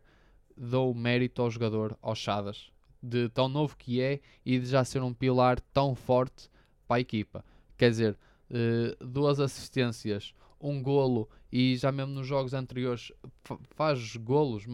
dou 0.56 0.94
mérito 0.94 1.42
ao 1.42 1.50
jogador, 1.50 1.96
ao 2.00 2.14
Chadas, 2.14 2.72
de 3.02 3.28
tão 3.28 3.48
novo 3.48 3.76
que 3.76 4.00
é 4.00 4.20
e 4.44 4.58
de 4.58 4.66
já 4.66 4.82
ser 4.84 5.02
um 5.02 5.12
pilar 5.12 5.60
tão 5.60 5.94
forte 5.94 6.48
para 6.88 6.96
a 6.96 7.00
equipa. 7.00 7.44
Quer 7.76 7.90
dizer, 7.90 8.18
uh, 8.50 9.04
duas 9.04 9.38
assistências, 9.38 10.34
um 10.68 10.82
golo 10.82 11.28
e 11.52 11.76
já 11.76 11.92
mesmo 11.92 12.12
nos 12.12 12.26
jogos 12.26 12.52
anteriores 12.52 13.12
faz 13.70 14.16
golos 14.16 14.66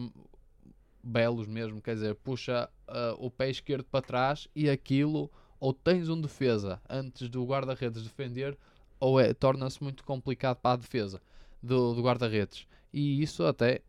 belos 1.03 1.47
mesmo, 1.47 1.81
quer 1.81 1.95
dizer, 1.95 2.15
puxa 2.15 2.69
uh, 2.87 3.25
o 3.25 3.29
pé 3.29 3.49
esquerdo 3.49 3.85
para 3.85 4.01
trás 4.01 4.47
e 4.55 4.69
aquilo 4.69 5.29
ou 5.59 5.73
tens 5.73 6.09
um 6.09 6.19
defesa 6.19 6.81
antes 6.89 7.29
do 7.29 7.45
guarda-redes 7.45 8.03
defender, 8.03 8.57
ou 8.99 9.19
é, 9.19 9.33
torna-se 9.33 9.81
muito 9.81 10.03
complicado 10.03 10.57
para 10.57 10.73
a 10.73 10.77
defesa 10.77 11.21
do, 11.61 11.93
do 11.93 12.01
guarda-redes. 12.01 12.67
E 12.91 13.21
isso 13.21 13.45
até 13.45 13.81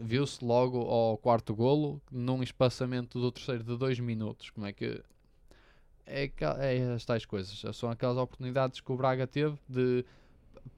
viu-se 0.00 0.44
logo 0.44 0.80
ao 0.80 1.16
quarto 1.16 1.54
golo, 1.54 2.00
num 2.10 2.42
espaçamento 2.42 3.20
do 3.20 3.30
terceiro 3.30 3.62
de 3.62 3.76
dois 3.76 4.00
minutos. 4.00 4.50
Como 4.50 4.66
é 4.66 4.72
que. 4.72 5.00
É, 6.04 6.28
é 6.58 6.92
as 6.92 7.04
tais 7.04 7.24
coisas. 7.24 7.62
São 7.76 7.88
aquelas 7.88 8.16
oportunidades 8.16 8.80
que 8.80 8.90
o 8.90 8.96
Braga 8.96 9.26
teve 9.26 9.56
de 9.68 10.04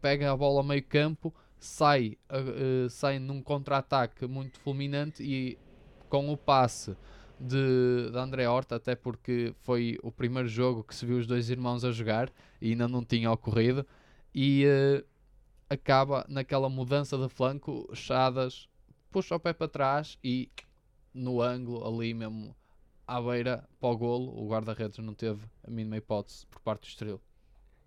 pega 0.01 0.31
a 0.31 0.37
bola 0.37 0.61
a 0.61 0.64
meio 0.64 0.83
campo, 0.85 1.35
sai, 1.59 2.18
uh, 2.31 2.88
sai 2.88 3.18
num 3.18 3.42
contra-ataque 3.42 4.27
muito 4.27 4.59
fulminante 4.61 5.23
e 5.23 5.59
com 6.09 6.31
o 6.31 6.37
passe 6.37 6.97
de, 7.40 8.11
de 8.11 8.18
André 8.18 8.49
Horta, 8.49 8.77
até 8.77 8.94
porque 8.94 9.55
foi 9.62 9.99
o 10.03 10.12
primeiro 10.12 10.49
jogo 10.49 10.85
que 10.85 10.94
se 10.94 11.05
viu 11.05 11.18
os 11.18 11.27
dois 11.27 11.51
irmãos 11.51 11.85
a 11.85 11.90
jogar 11.90 12.31
e 12.61 12.70
ainda 12.70 12.87
não 12.87 13.05
tinha 13.05 13.31
ocorrido. 13.31 13.87
E 14.35 14.66
uh, 14.66 15.05
acaba 15.68 16.25
naquela 16.29 16.68
mudança 16.68 17.16
de 17.16 17.29
flanco, 17.29 17.88
Chadas 17.94 18.68
puxa 19.14 19.37
o 19.37 19.38
pé 19.38 19.53
para 19.53 19.68
trás 19.68 20.18
e 20.25 20.51
no 21.14 21.40
ângulo 21.40 21.87
ali 21.87 22.12
mesmo 22.12 22.53
à 23.07 23.23
beira 23.23 23.64
para 23.79 23.90
o 23.90 23.97
golo, 23.97 24.37
o 24.37 24.49
guarda-redes 24.49 24.99
não 24.99 25.14
teve 25.14 25.47
a 25.62 25.70
mínima 25.70 25.99
hipótese 25.99 26.44
por 26.47 26.61
parte 26.61 26.81
do 26.81 26.88
Estoril. 26.88 27.20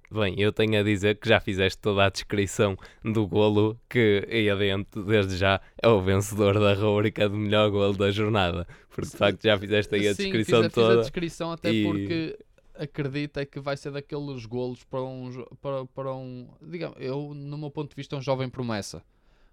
Bem, 0.09 0.35
eu 0.37 0.53
tenho 0.53 0.79
a 0.79 0.83
dizer 0.83 1.19
que 1.19 1.27
já 1.27 1.37
fizeste 1.39 1.79
toda 1.81 2.05
a 2.05 2.09
descrição 2.09 2.77
do 3.03 3.27
golo 3.27 3.77
que 3.89 4.25
aí 4.31 4.49
adentro, 4.49 5.03
desde 5.03 5.35
já, 5.35 5.59
é 5.81 5.87
o 5.89 6.01
vencedor 6.01 6.57
da 6.57 6.73
rubrica 6.73 7.27
de 7.27 7.35
melhor 7.35 7.69
golo 7.69 7.93
da 7.93 8.09
jornada. 8.09 8.65
Porque 8.89 9.01
de 9.11 9.17
facto 9.17 9.43
já 9.43 9.57
fizeste 9.59 9.93
aí 9.95 10.07
a 10.07 10.13
Sim, 10.13 10.29
descrição 10.29 10.63
fiz, 10.63 10.65
a- 10.65 10.69
toda. 10.69 10.87
Fiz 10.87 10.97
a 10.97 11.01
descrição 11.01 11.51
até 11.51 11.69
e- 11.71 11.83
porque 11.83 12.39
acredita 12.75 13.45
que 13.45 13.59
vai 13.59 13.75
ser 13.75 13.91
daqueles 13.91 14.45
golos 14.45 14.83
para 14.85 15.01
um, 15.03 15.29
para, 15.61 15.85
para 15.87 16.13
um 16.15 16.47
digamos, 16.61 16.95
eu 17.01 17.33
no 17.33 17.57
meu 17.57 17.69
ponto 17.69 17.89
de 17.89 17.95
vista 17.95 18.15
é 18.15 18.19
um 18.19 18.21
jovem 18.21 18.47
promessa. 18.49 19.03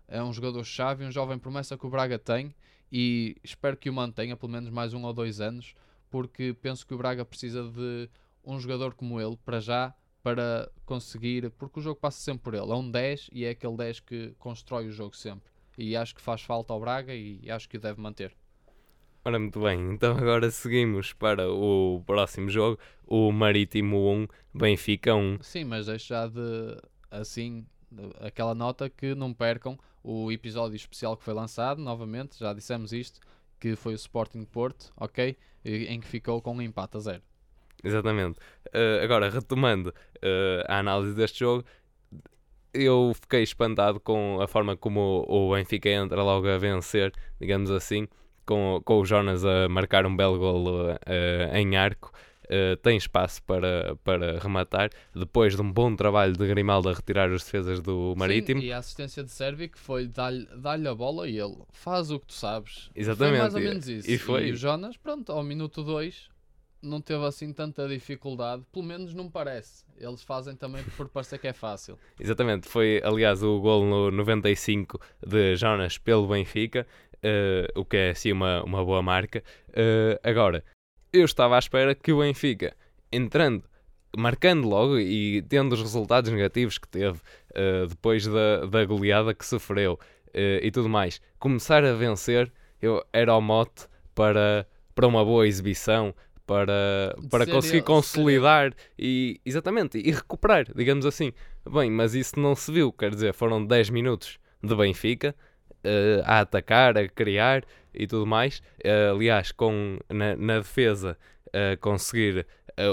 É 0.06 0.22
um 0.22 0.32
jogador-chave, 0.32 1.04
um 1.04 1.10
jovem 1.10 1.38
promessa 1.38 1.76
que 1.76 1.86
o 1.86 1.90
Braga 1.90 2.18
tem 2.18 2.54
e 2.92 3.36
espero 3.42 3.76
que 3.76 3.90
o 3.90 3.92
mantenha 3.92 4.36
pelo 4.36 4.52
menos 4.52 4.70
mais 4.70 4.94
um 4.94 5.02
ou 5.04 5.12
dois 5.12 5.40
anos, 5.40 5.74
porque 6.10 6.54
penso 6.62 6.86
que 6.86 6.94
o 6.94 6.98
Braga 6.98 7.24
precisa 7.24 7.64
de 7.64 8.08
um 8.44 8.60
jogador 8.60 8.94
como 8.94 9.20
ele 9.20 9.36
para 9.44 9.58
já 9.60 9.92
para 10.24 10.72
conseguir, 10.86 11.50
porque 11.50 11.78
o 11.78 11.82
jogo 11.82 12.00
passa 12.00 12.18
sempre 12.18 12.42
por 12.42 12.54
ele. 12.54 12.72
É 12.72 12.74
um 12.74 12.90
10 12.90 13.28
e 13.30 13.44
é 13.44 13.50
aquele 13.50 13.76
10 13.76 14.00
que 14.00 14.34
constrói 14.38 14.88
o 14.88 14.90
jogo 14.90 15.14
sempre. 15.14 15.52
E 15.76 15.94
acho 15.94 16.14
que 16.14 16.22
faz 16.22 16.40
falta 16.40 16.72
ao 16.72 16.80
Braga 16.80 17.14
e 17.14 17.48
acho 17.50 17.68
que 17.68 17.76
o 17.76 17.80
deve 17.80 18.00
manter. 18.00 18.34
Ora, 19.22 19.38
muito 19.38 19.60
bem, 19.60 19.92
então 19.92 20.16
agora 20.16 20.50
seguimos 20.50 21.12
para 21.12 21.50
o 21.50 22.02
próximo 22.06 22.48
jogo, 22.48 22.78
o 23.06 23.32
Marítimo 23.32 24.10
1, 24.12 24.28
Benfica 24.54 25.14
1. 25.14 25.42
Sim, 25.42 25.64
mas 25.64 25.86
deixo 25.86 26.08
já 26.08 26.26
de 26.26 26.76
assim 27.10 27.66
aquela 28.20 28.54
nota 28.54 28.88
que 28.88 29.14
não 29.14 29.32
percam 29.32 29.78
o 30.02 30.32
episódio 30.32 30.76
especial 30.76 31.16
que 31.16 31.24
foi 31.24 31.34
lançado, 31.34 31.80
novamente, 31.80 32.38
já 32.38 32.52
dissemos 32.52 32.92
isto, 32.92 33.20
que 33.58 33.76
foi 33.76 33.92
o 33.92 33.96
Sporting 33.96 34.44
Porto, 34.44 34.92
ok? 34.96 35.36
Em 35.64 36.00
que 36.00 36.06
ficou 36.06 36.42
com 36.42 36.54
um 36.54 36.62
empate 36.62 36.96
a 36.96 37.00
zero. 37.00 37.22
Exatamente. 37.84 38.38
Eh, 38.72 39.00
agora, 39.02 39.28
retomando 39.30 39.92
eh, 40.22 40.64
a 40.68 40.78
análise 40.78 41.14
deste 41.14 41.40
jogo, 41.40 41.64
eu 42.72 43.12
fiquei 43.20 43.42
espantado 43.42 44.00
com 44.00 44.40
a 44.40 44.48
forma 44.48 44.76
como 44.76 45.24
o, 45.28 45.50
o 45.50 45.54
Benfica 45.54 45.88
entra 45.88 46.22
logo 46.22 46.48
a 46.48 46.58
vencer, 46.58 47.12
digamos 47.40 47.70
assim, 47.70 48.08
com, 48.44 48.80
com 48.84 49.00
o 49.00 49.04
Jonas 49.04 49.44
a 49.44 49.68
marcar 49.68 50.04
um 50.06 50.16
belo 50.16 50.38
golo 50.38 50.88
eh, 51.06 51.50
em 51.54 51.76
arco. 51.76 52.12
Eh, 52.46 52.76
tem 52.82 52.96
espaço 52.98 53.42
para, 53.44 53.96
para 54.04 54.38
rematar, 54.38 54.90
depois 55.14 55.56
de 55.56 55.62
um 55.62 55.72
bom 55.72 55.96
trabalho 55.96 56.34
de 56.34 56.46
Grimaldo 56.46 56.90
a 56.90 56.92
retirar 56.92 57.32
as 57.32 57.42
defesas 57.42 57.80
do 57.80 58.12
Marítimo. 58.18 58.60
Sim, 58.60 58.66
e 58.66 58.72
a 58.72 58.78
assistência 58.78 59.24
de 59.24 59.30
Sérvio 59.30 59.66
que 59.70 59.78
foi 59.78 60.06
dar-lhe 60.08 60.86
a 60.88 60.94
bola 60.94 61.26
e 61.26 61.38
ele 61.38 61.56
faz 61.72 62.10
o 62.10 62.18
que 62.20 62.26
tu 62.26 62.34
sabes. 62.34 62.90
Exatamente, 62.94 63.36
Foi 63.36 63.40
mais 63.40 63.54
ou 63.54 63.60
e- 63.60 63.64
menos 63.64 63.88
isso. 63.88 64.10
e 64.10 64.18
foi. 64.18 64.50
o 64.50 64.56
Jonas, 64.56 64.94
pronto, 64.98 65.32
ao 65.32 65.42
minuto 65.42 65.82
2 65.82 66.28
não 66.84 67.00
teve 67.00 67.24
assim 67.24 67.52
tanta 67.52 67.88
dificuldade, 67.88 68.62
pelo 68.72 68.84
menos 68.84 69.14
não 69.14 69.30
parece. 69.30 69.84
Eles 69.96 70.22
fazem 70.22 70.54
também 70.54 70.84
por 70.96 71.08
parecer 71.08 71.38
que 71.38 71.48
é 71.48 71.52
fácil. 71.52 71.98
Exatamente, 72.20 72.68
foi 72.68 73.00
aliás 73.04 73.42
o 73.42 73.60
gol 73.60 73.84
no 73.84 74.10
95 74.10 75.00
de 75.26 75.56
Jonas 75.56 75.98
pelo 75.98 76.28
Benfica, 76.28 76.86
eh, 77.22 77.72
o 77.74 77.84
que 77.84 77.96
é 77.96 78.10
assim 78.10 78.32
uma, 78.32 78.62
uma 78.62 78.84
boa 78.84 79.02
marca. 79.02 79.42
Eh, 79.72 80.20
agora, 80.22 80.62
eu 81.12 81.24
estava 81.24 81.56
à 81.56 81.58
espera 81.58 81.94
que 81.94 82.12
o 82.12 82.18
Benfica, 82.18 82.76
entrando, 83.10 83.64
marcando 84.16 84.68
logo 84.68 84.98
e 84.98 85.42
tendo 85.42 85.72
os 85.72 85.80
resultados 85.80 86.30
negativos 86.30 86.76
que 86.76 86.86
teve 86.86 87.18
eh, 87.54 87.86
depois 87.88 88.26
da, 88.26 88.66
da 88.66 88.84
goleada 88.84 89.32
que 89.32 89.44
sofreu 89.44 89.98
e 90.36 90.68
tudo 90.72 90.88
mais, 90.88 91.20
começar 91.38 91.84
a 91.84 91.92
vencer, 91.92 92.52
eu, 92.82 93.04
era 93.12 93.36
o 93.36 93.40
mote 93.40 93.86
para, 94.16 94.66
para 94.92 95.06
uma 95.06 95.24
boa 95.24 95.46
exibição. 95.46 96.12
Para, 96.46 97.16
para 97.30 97.46
conseguir 97.46 97.82
consolidar 97.82 98.74
e 98.98 99.40
exatamente 99.46 99.98
e 99.98 100.10
recuperar, 100.10 100.66
digamos 100.74 101.06
assim. 101.06 101.32
Bem, 101.70 101.90
mas 101.90 102.14
isso 102.14 102.38
não 102.38 102.54
se 102.54 102.70
viu, 102.70 102.92
quer 102.92 103.10
dizer, 103.10 103.32
foram 103.32 103.64
10 103.64 103.88
minutos 103.88 104.38
de 104.62 104.76
Benfica 104.76 105.34
eh, 105.82 106.22
a 106.24 106.40
atacar, 106.40 106.98
a 106.98 107.08
criar 107.08 107.64
e 107.94 108.06
tudo 108.06 108.26
mais. 108.26 108.62
Eh, 108.82 109.08
aliás, 109.10 109.52
com, 109.52 109.98
na, 110.10 110.36
na 110.36 110.58
defesa, 110.58 111.16
a 111.50 111.76
conseguir 111.78 112.46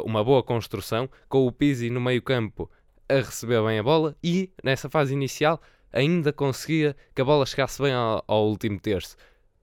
uma 0.06 0.24
boa 0.24 0.44
construção, 0.44 1.10
com 1.28 1.46
o 1.48 1.52
Pizzi 1.52 1.90
no 1.90 2.00
meio-campo 2.00 2.70
a 3.10 3.16
receber 3.16 3.62
bem 3.66 3.80
a 3.80 3.84
bola 3.84 4.16
e 4.24 4.50
nessa 4.64 4.90
fase 4.90 5.14
inicial 5.14 5.62
ainda 5.92 6.32
conseguia 6.32 6.96
que 7.14 7.22
a 7.22 7.26
bola 7.26 7.46
chegasse 7.46 7.82
bem 7.82 7.94
ao, 7.94 8.24
ao 8.26 8.48
último 8.48 8.80
terço. 8.80 9.18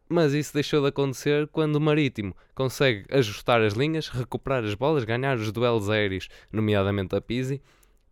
Mas 0.08 0.32
isso 0.32 0.54
deixou 0.54 0.80
de 0.80 0.88
acontecer 0.88 1.46
quando 1.48 1.76
o 1.76 1.80
Marítimo 1.80 2.34
consegue 2.54 3.04
ajustar 3.10 3.60
as 3.60 3.74
linhas, 3.74 4.08
recuperar 4.08 4.64
as 4.64 4.74
bolas, 4.74 5.04
ganhar 5.04 5.36
os 5.36 5.52
duelos 5.52 5.90
aéreos, 5.90 6.28
nomeadamente 6.50 7.14
a 7.14 7.20
Pizzi, 7.20 7.60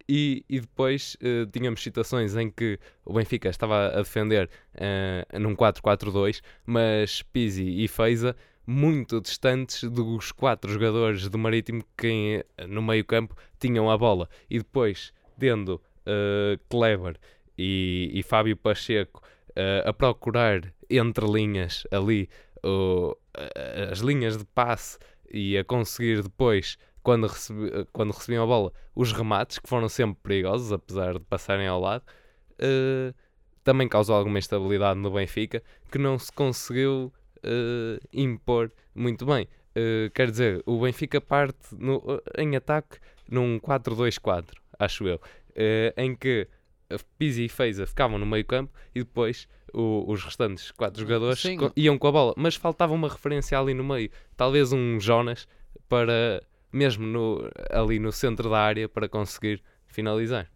e, 0.09 0.45
e 0.49 0.61
depois 0.61 1.17
eh, 1.21 1.47
tínhamos 1.51 1.83
situações 1.83 2.37
em 2.37 2.51
que 2.51 2.79
o 3.05 3.13
Benfica 3.13 3.49
estava 3.49 3.89
a 3.89 3.99
defender 3.99 4.49
eh, 4.75 5.27
num 5.39 5.57
4-4-2, 5.57 6.43
mas 6.65 7.23
Pizzi 7.23 7.83
e 7.83 7.89
Feiza 7.89 8.37
muito 8.67 9.21
distantes 9.21 9.83
dos 9.85 10.33
quatro 10.33 10.73
jogadores 10.73 11.29
do 11.29 11.39
Marítimo 11.39 11.85
que 11.97 12.45
eh, 12.57 12.67
no 12.67 12.83
meio 12.83 13.05
campo 13.05 13.37
tinham 13.59 13.91
a 13.91 13.99
bola. 13.99 14.29
E 14.49 14.59
depois, 14.59 15.13
tendo 15.39 15.81
Kleber 16.69 17.17
e, 17.59 18.13
e 18.15 18.23
Fábio 18.23 18.57
Pacheco 18.57 19.21
eh, 19.57 19.83
a 19.85 19.93
procurar 19.93 20.61
entre 20.89 21.27
linhas 21.27 21.85
ali 21.91 22.29
a- 22.63 23.91
as 23.93 23.99
linhas 24.01 24.37
de 24.37 24.45
passe 24.45 24.99
e 25.33 25.57
a 25.57 25.65
conseguir 25.65 26.23
depois 26.23 26.77
quando, 27.03 27.27
recebi- 27.29 27.71
quando 27.93 28.13
recebiam 28.13 28.43
a 28.45 28.47
bola, 28.47 28.73
os 28.95 29.13
remates, 29.13 29.59
que 29.59 29.69
foram 29.69 29.89
sempre 29.89 30.19
perigosos, 30.23 30.73
apesar 30.73 31.15
de 31.15 31.21
passarem 31.21 31.67
ao 31.69 31.81
lado, 31.81 32.05
eh, 32.59 33.15
também 33.63 33.89
causou 33.89 34.17
alguma 34.17 34.39
instabilidade 34.39 34.99
no 34.99 35.11
Benfica, 35.13 35.63
que 35.91 35.99
não 35.99 36.19
se 36.19 36.33
conseguiu 36.33 37.13
impor 38.13 38.73
muito 38.95 39.25
bem. 39.25 39.47
Quer 40.15 40.31
dizer, 40.31 40.63
o 40.67 40.81
Benfica 40.81 41.21
parte 41.21 41.75
no- 41.79 42.03
em 42.39 42.57
ataque 42.57 42.99
num 43.31 43.59
4-2-4, 43.61 44.61
acho 44.79 45.07
eu, 45.07 45.21
em 45.97 46.15
que 46.17 46.49
Pizzi 47.19 47.45
e 47.45 47.49
Feiza 47.49 47.87
ficavam 47.87 48.19
no 48.19 48.27
meio 48.27 48.45
campo 48.45 48.73
e 48.95 49.01
depois 49.01 49.49
o- 49.75 50.05
os 50.11 50.23
restantes 50.23 50.71
quatro 50.71 51.01
jogadores 51.01 51.43
co- 51.59 51.73
iam 51.77 51.99
com 51.99 52.07
a 52.09 52.13
bola, 52.13 52.35
mas 52.37 52.55
faltava 52.55 52.95
uma 52.95 53.09
referência 53.09 53.59
ali 53.59 53.75
no 53.75 53.83
meio, 53.85 54.11
talvez 54.37 54.73
um 54.73 54.99
Jonas 55.01 55.49
para 55.89 56.43
mesmo 56.73 57.07
no, 57.07 57.51
ali 57.71 57.99
no 57.99 58.13
centro 58.13 58.51
da 58.51 58.59
área 58.59 58.89
para 58.89 59.09
conseguir 59.09 59.63
finalizar. 59.87 60.51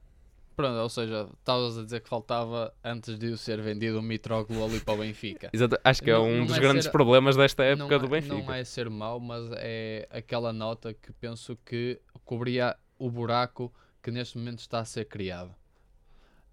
Pronto, 0.57 0.77
ou 0.77 0.89
seja, 0.91 1.27
estavas 1.39 1.79
a 1.79 1.85
dizer 1.85 2.01
que 2.03 2.09
faltava 2.09 2.75
antes 2.85 3.19
de 3.19 3.29
o 3.29 3.39
ser 3.39 3.61
vendido 3.63 3.99
o 3.99 4.03
Mitroglou 4.03 4.67
ali 4.67 4.79
para 4.81 4.93
o 4.95 4.99
Benfica. 4.99 5.49
Exato, 5.55 5.79
acho 5.83 6.03
que 6.03 6.11
é 6.11 6.15
Não- 6.15 6.27
um 6.29 6.39
não 6.41 6.47
dos 6.47 6.57
é 6.57 6.61
grandes 6.61 6.85
ser- 6.85 6.91
problemas 6.91 7.35
desta 7.37 7.65
época 7.65 7.99
não, 7.99 8.07
do 8.07 8.15
é- 8.15 8.21
Benfica. 8.21 8.35
não 8.37 8.53
é 8.55 8.63
ser 8.65 8.91
mau, 8.91 9.19
mas 9.19 9.51
é 9.55 10.07
aquela 10.11 10.53
nota 10.53 10.93
que 10.93 11.13
penso 11.15 11.57
que 11.65 11.99
cobria 12.27 12.77
o 12.99 13.11
buraco 13.11 13.73
que 14.03 14.11
neste 14.11 14.37
momento 14.37 14.59
está 14.59 14.81
a 14.81 14.85
ser 14.85 15.07
criado. 15.07 15.55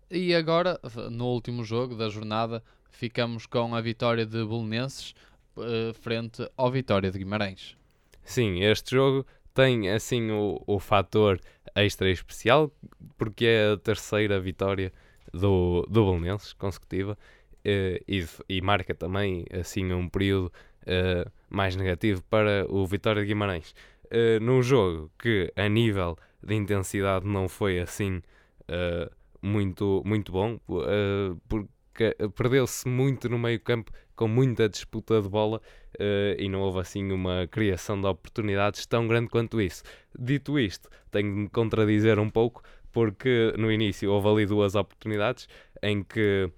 E 0.10 0.34
agora, 0.34 0.80
no 1.12 1.26
último 1.28 1.66
jogo 1.66 1.94
da 1.94 2.08
jornada, 2.08 2.64
ficamos 2.90 3.46
com 3.46 3.76
a 3.76 3.82
vitória 3.82 4.26
de 4.26 4.44
Belenenses 4.46 5.14
eh, 5.58 5.92
frente 5.94 6.50
ao 6.56 6.72
Vitória 6.72 7.12
de 7.12 7.18
Guimarães. 7.18 7.76
Sim, 8.24 8.64
este 8.64 8.96
jogo 8.96 9.26
tem 9.54 9.90
assim 9.90 10.32
o, 10.32 10.64
o 10.66 10.80
fator 10.80 11.42
extra 11.76 12.10
especial, 12.10 12.72
porque 13.18 13.46
é 13.46 13.74
a 13.74 13.78
terceira 13.78 14.40
vitória 14.40 14.94
do, 15.34 15.86
do 15.90 16.06
Belenenses 16.06 16.54
consecutiva 16.54 17.18
eh, 17.66 18.02
e, 18.08 18.26
e 18.48 18.62
marca 18.62 18.96
também 18.96 19.46
assim 19.52 19.92
um 19.92 20.08
período 20.08 20.52
eh, 20.86 21.26
mais 21.50 21.76
negativo 21.76 22.24
para 22.30 22.66
o 22.70 22.86
Vitória 22.88 23.22
de 23.22 23.28
Guimarães. 23.28 23.76
Eh, 24.10 24.40
num 24.40 24.62
jogo 24.62 25.12
que 25.20 25.52
a 25.54 25.68
nível 25.68 26.18
de 26.42 26.56
intensidade 26.56 27.28
não 27.28 27.50
foi 27.50 27.80
assim 27.80 28.22
eh, 28.70 29.10
muito, 29.42 30.02
muito 30.06 30.32
bom, 30.32 30.60
eh, 30.86 31.36
porque 31.48 32.16
perdeu-se 32.36 32.88
muito 32.88 33.30
no 33.30 33.40
meio 33.40 33.60
campo 33.60 33.92
com 34.16 34.28
muita 34.28 34.68
disputa 34.68 35.22
de 35.22 35.30
bola 35.30 35.62
eh, 36.00 36.36
e 36.40 36.50
não 36.50 36.62
houve 36.62 36.80
assim 36.80 37.12
uma 37.12 37.48
criação 37.48 38.00
de 38.00 38.08
oportunidades 38.08 38.86
tão 38.86 39.08
grande 39.08 39.30
quanto 39.30 39.62
isso. 39.62 39.84
Dito 40.18 40.60
isto, 40.60 40.90
tenho 41.12 41.34
de 41.34 41.40
me 41.42 41.50
contradizer 41.50 42.20
um 42.20 42.30
pouco, 42.30 42.64
porque 42.92 43.54
no 43.58 43.72
início 43.72 44.12
houve 44.12 44.28
ali 44.28 44.46
duas 44.46 44.76
oportunidades 44.76 45.48
em 45.82 46.04
que 46.04 46.52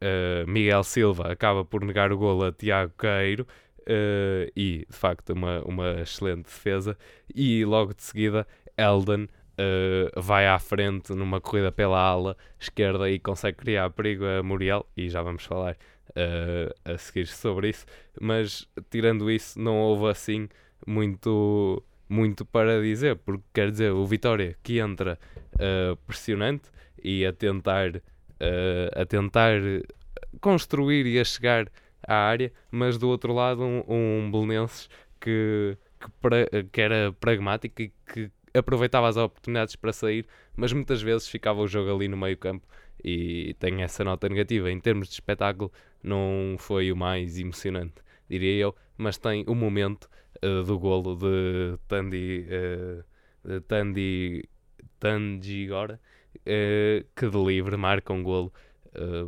eh, 0.00 0.44
Miguel 0.46 0.82
Silva 0.84 1.30
acaba 1.32 1.64
por 1.64 1.84
negar 1.84 2.12
o 2.12 2.18
golo 2.18 2.44
a 2.44 2.52
Tiago 2.52 2.92
Caeiro 2.96 3.46
eh, 3.86 4.50
e 4.56 4.86
de 4.88 4.96
facto 4.96 5.32
uma, 5.32 5.62
uma 5.62 6.00
excelente 6.00 6.44
defesa, 6.44 6.96
e 7.34 7.64
logo 7.64 7.94
de 7.94 8.02
seguida 8.02 8.46
Eldon 8.76 9.28
uh, 9.58 10.20
vai 10.20 10.46
à 10.46 10.58
frente 10.58 11.12
numa 11.14 11.40
corrida 11.40 11.72
pela 11.72 11.98
ala 11.98 12.36
esquerda 12.58 13.10
e 13.10 13.18
consegue 13.18 13.58
criar 13.58 13.90
perigo 13.90 14.24
a 14.24 14.42
Muriel, 14.42 14.86
e 14.96 15.08
já 15.08 15.22
vamos 15.22 15.44
falar 15.44 15.76
uh, 16.10 16.92
a 16.92 16.98
seguir 16.98 17.26
sobre 17.26 17.70
isso, 17.70 17.86
mas 18.20 18.68
tirando 18.90 19.30
isso, 19.30 19.58
não 19.60 19.78
houve 19.78 20.08
assim 20.10 20.48
muito, 20.86 21.82
muito 22.08 22.44
para 22.44 22.80
dizer, 22.80 23.16
porque 23.16 23.44
quer 23.52 23.70
dizer, 23.70 23.92
o 23.92 24.04
Vitória 24.06 24.56
que 24.62 24.78
entra 24.78 25.18
uh, 25.54 25.96
pressionante 26.06 26.70
e 27.02 27.24
a 27.26 27.32
tentar, 27.32 28.00
a 28.96 29.04
tentar 29.04 29.60
construir 30.40 31.04
e 31.06 31.20
a 31.20 31.24
chegar 31.24 31.70
à 32.06 32.14
área, 32.14 32.50
mas 32.70 32.96
do 32.96 33.08
outro 33.08 33.34
lado 33.34 33.62
um, 33.62 33.84
um 33.86 34.30
Belenenses 34.30 34.88
que, 35.20 35.76
que, 36.00 36.10
pra, 36.20 36.36
que 36.72 36.80
era 36.80 37.12
pragmático 37.12 37.82
e 37.82 37.92
que 38.06 38.30
aproveitava 38.54 39.08
as 39.08 39.16
oportunidades 39.16 39.76
para 39.76 39.92
sair, 39.92 40.26
mas 40.56 40.72
muitas 40.72 41.02
vezes 41.02 41.28
ficava 41.28 41.60
o 41.60 41.66
jogo 41.66 41.94
ali 41.94 42.08
no 42.08 42.16
meio 42.16 42.36
campo 42.38 42.66
e 43.02 43.54
tem 43.58 43.82
essa 43.82 44.04
nota 44.04 44.28
negativa. 44.28 44.70
Em 44.70 44.80
termos 44.80 45.08
de 45.08 45.14
espetáculo, 45.14 45.72
não 46.02 46.56
foi 46.58 46.92
o 46.92 46.96
mais 46.96 47.38
emocionante, 47.38 47.94
diria 48.28 48.54
eu, 48.54 48.74
mas 48.96 49.18
tem 49.18 49.44
o 49.48 49.54
momento 49.54 50.08
uh, 50.42 50.62
do 50.62 50.78
golo 50.78 51.16
de 51.16 51.78
Tandy, 51.88 52.46
uh, 52.48 53.04
de 53.48 53.60
Tandy, 53.62 54.48
Tandy 55.00 55.66
agora, 55.66 56.00
uh, 56.36 57.06
que 57.14 57.28
de 57.28 57.44
livre 57.44 57.76
marca 57.76 58.12
um 58.12 58.22
golo 58.22 58.52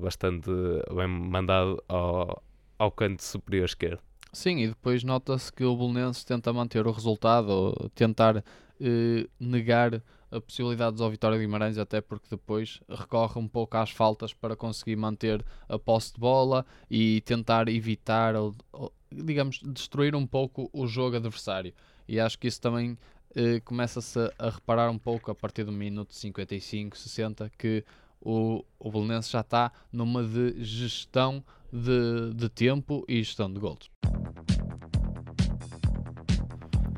bastante 0.00 0.48
bem 0.94 1.08
mandado 1.08 1.82
ao, 1.88 2.40
ao 2.78 2.92
canto 2.92 3.24
superior 3.24 3.64
esquerdo. 3.64 3.98
Sim, 4.32 4.58
e 4.58 4.68
depois 4.68 5.02
nota-se 5.02 5.52
que 5.52 5.64
o 5.64 5.74
Bolonenses 5.74 6.22
tenta 6.22 6.52
manter 6.52 6.86
o 6.86 6.92
resultado, 6.92 7.74
tentar 7.92 8.44
eh, 8.80 9.28
negar 9.38 10.02
a 10.30 10.40
possibilidade 10.40 11.00
ao 11.02 11.10
Vitória 11.10 11.38
de 11.38 11.44
Guimarães, 11.44 11.78
até 11.78 12.00
porque 12.00 12.26
depois 12.30 12.80
recorre 12.88 13.40
um 13.40 13.48
pouco 13.48 13.76
às 13.76 13.90
faltas 13.90 14.32
para 14.32 14.56
conseguir 14.56 14.96
manter 14.96 15.44
a 15.68 15.78
posse 15.78 16.12
de 16.14 16.20
bola 16.20 16.66
e 16.90 17.20
tentar 17.22 17.68
evitar, 17.68 18.34
ou, 18.34 18.54
ou 18.72 18.92
digamos, 19.10 19.60
destruir 19.64 20.14
um 20.14 20.26
pouco 20.26 20.68
o 20.72 20.86
jogo 20.86 21.16
adversário. 21.16 21.72
E 22.08 22.20
acho 22.20 22.38
que 22.38 22.48
isso 22.48 22.60
também 22.60 22.98
eh, 23.34 23.60
começa-se 23.60 24.18
a, 24.38 24.50
reparar 24.50 24.90
um 24.90 24.98
pouco 24.98 25.30
a 25.30 25.34
partir 25.34 25.64
do 25.64 25.72
minuto 25.72 26.14
55, 26.14 26.96
60, 26.96 27.50
que 27.58 27.84
o, 28.20 28.64
o 28.78 28.90
Belenenses 28.90 29.30
já 29.30 29.40
está 29.40 29.70
numa 29.92 30.24
de 30.24 30.62
gestão 30.64 31.44
de, 31.72 32.34
de 32.34 32.48
tempo 32.48 33.04
e 33.08 33.22
gestão 33.22 33.52
de 33.52 33.60
gols. 33.60 33.90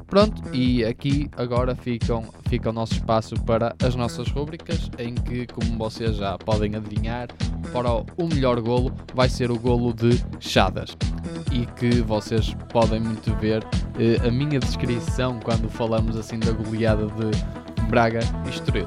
Pronto, 0.08 0.42
e 0.54 0.82
aqui 0.86 1.30
agora 1.36 1.74
ficam, 1.74 2.24
fica 2.48 2.70
o 2.70 2.72
nosso 2.72 2.94
espaço 2.94 3.34
para 3.44 3.76
as 3.84 3.94
nossas 3.94 4.28
rubricas, 4.30 4.90
em 4.98 5.14
que, 5.14 5.46
como 5.46 5.76
vocês 5.76 6.16
já 6.16 6.38
podem 6.38 6.74
adivinhar, 6.74 7.28
para 7.70 7.92
o 7.92 8.26
melhor 8.26 8.58
golo 8.62 8.90
vai 9.14 9.28
ser 9.28 9.50
o 9.50 9.58
golo 9.58 9.92
de 9.92 10.18
Chadas. 10.40 10.96
E 11.52 11.66
que 11.78 12.00
vocês 12.00 12.54
podem 12.70 13.00
muito 13.00 13.34
ver 13.36 13.62
eh, 13.98 14.26
a 14.26 14.30
minha 14.30 14.58
descrição 14.58 15.38
quando 15.40 15.68
falamos 15.68 16.16
assim 16.16 16.38
da 16.38 16.52
goleada 16.52 17.06
de 17.06 17.82
Braga 17.90 18.20
e 18.46 18.48
Estoril. 18.48 18.86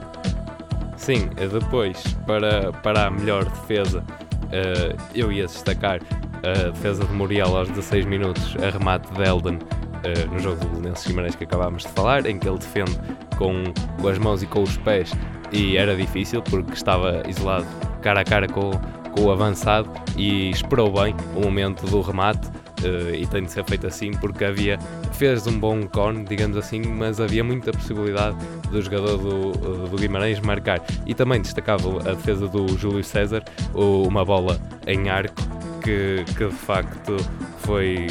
Sim, 0.98 1.30
depois, 1.36 2.02
para, 2.26 2.72
para 2.72 3.08
a 3.08 3.12
melhor 3.12 3.46
defesa, 3.46 4.00
uh, 4.02 5.02
eu 5.16 5.32
ia 5.32 5.46
destacar 5.46 6.00
a 6.44 6.70
defesa 6.70 7.06
de 7.06 7.14
Muriel 7.14 7.56
aos 7.56 7.70
16 7.70 8.06
minutos, 8.06 8.56
a 8.58 8.70
remate 8.70 9.12
de 9.14 9.22
Elden 9.24 9.60
uh, 10.06 10.34
no 10.34 10.40
jogo 10.40 10.60
do 10.60 10.68
Belenenses 10.68 11.08
Guimarães 11.08 11.36
que 11.36 11.44
acabámos 11.44 11.84
de 11.84 11.90
falar, 11.90 12.26
em 12.26 12.38
que 12.38 12.48
ele 12.48 12.58
defende 12.58 12.98
com, 13.38 13.64
com 14.00 14.08
as 14.08 14.18
mãos 14.18 14.44
e 14.44 14.48
com 14.48 14.64
os 14.64 14.78
pés 14.78 15.12
e 15.52 15.78
era 15.78 15.96
difícil 15.96 16.42
porque 16.42 16.74
estava 16.74 17.24
isolado 17.28 17.66
cara 18.02 18.22
a 18.22 18.24
cara 18.24 18.48
com, 18.48 18.72
com 19.12 19.22
o 19.22 19.32
avançado 19.32 19.90
e 20.18 20.50
esperou 20.50 20.92
bem 20.92 21.16
o 21.36 21.42
momento 21.42 21.86
do 21.88 22.02
remate 22.02 22.48
uh, 22.48 23.14
e 23.14 23.26
tem 23.28 23.44
de 23.44 23.52
ser 23.52 23.64
feito 23.66 23.86
assim 23.86 24.12
porque 24.12 24.46
havia 24.46 24.80
fez 25.14 25.46
um 25.46 25.60
bom 25.60 25.84
cone, 25.84 26.24
digamos 26.24 26.58
assim, 26.58 26.82
mas 26.82 27.20
havia 27.20 27.44
muita 27.44 27.72
possibilidade 27.72 28.36
do 28.72 28.82
jogador 28.82 29.18
do, 29.18 29.88
do 29.88 29.98
Guimarães 29.98 30.40
marcar. 30.40 30.82
E 31.06 31.14
também 31.14 31.40
destacava 31.40 32.00
a 32.10 32.16
defesa 32.16 32.48
do 32.48 32.68
Júlio 32.76 33.04
César, 33.04 33.44
uma 33.76 34.26
bola 34.26 34.60
em 34.88 35.10
arco 35.10 35.36
que, 35.84 36.24
que 36.36 36.46
de 36.46 36.52
facto 36.56 37.18
foi 37.60 38.08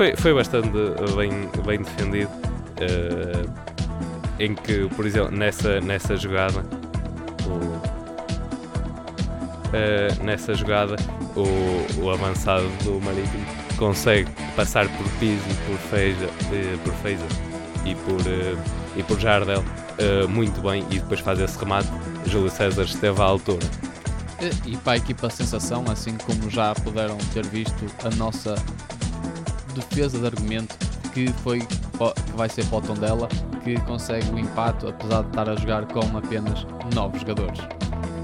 foi, 0.00 0.16
foi 0.16 0.32
bastante 0.32 0.70
bem, 1.14 1.30
bem 1.66 1.82
defendido. 1.82 2.30
Uh, 2.80 3.46
em 4.38 4.54
que, 4.54 4.88
por 4.96 5.04
exemplo, 5.04 5.30
nessa, 5.30 5.78
nessa 5.82 6.16
jogada, 6.16 6.64
o, 7.44 7.52
uh, 9.68 10.24
nessa 10.24 10.54
jogada, 10.54 10.96
o, 11.36 12.02
o 12.02 12.10
avançado 12.10 12.66
do 12.82 12.98
Marítimo 13.04 13.44
consegue 13.76 14.30
passar 14.56 14.88
por 14.88 15.06
Pizzi, 15.18 15.54
por 15.66 15.76
Feija, 15.90 16.24
uh, 16.24 16.78
por 16.78 16.94
Feija 16.94 17.26
e 17.84 17.94
por, 17.94 18.20
e 18.96 19.02
por 19.02 19.20
Jardel 19.20 19.62
muito 20.30 20.62
bem 20.62 20.82
e 20.90 20.98
depois 20.98 21.20
faz 21.20 21.38
esse 21.40 21.58
remate. 21.58 21.88
Júlio 22.24 22.48
César 22.48 22.84
esteve 22.84 23.20
à 23.20 23.24
altura. 23.24 23.66
E 24.64 24.78
para 24.78 24.94
a 24.94 24.96
equipa 24.96 25.28
sensação, 25.28 25.84
assim 25.90 26.16
como 26.16 26.48
já 26.48 26.74
puderam 26.74 27.18
ter 27.34 27.44
visto 27.46 27.84
a 28.02 28.08
nossa 28.16 28.54
defesa 29.70 30.18
de 30.18 30.26
argumento 30.26 30.76
que 31.12 31.28
foi 31.42 31.60
que 31.60 32.36
vai 32.36 32.48
ser 32.48 32.64
para 32.66 32.78
o 32.78 33.60
que 33.62 33.80
consegue 33.82 34.30
o 34.30 34.38
empate 34.38 34.86
apesar 34.86 35.22
de 35.22 35.28
estar 35.28 35.48
a 35.48 35.56
jogar 35.56 35.86
com 35.86 36.16
apenas 36.16 36.66
9 36.94 37.18
jogadores. 37.18 37.60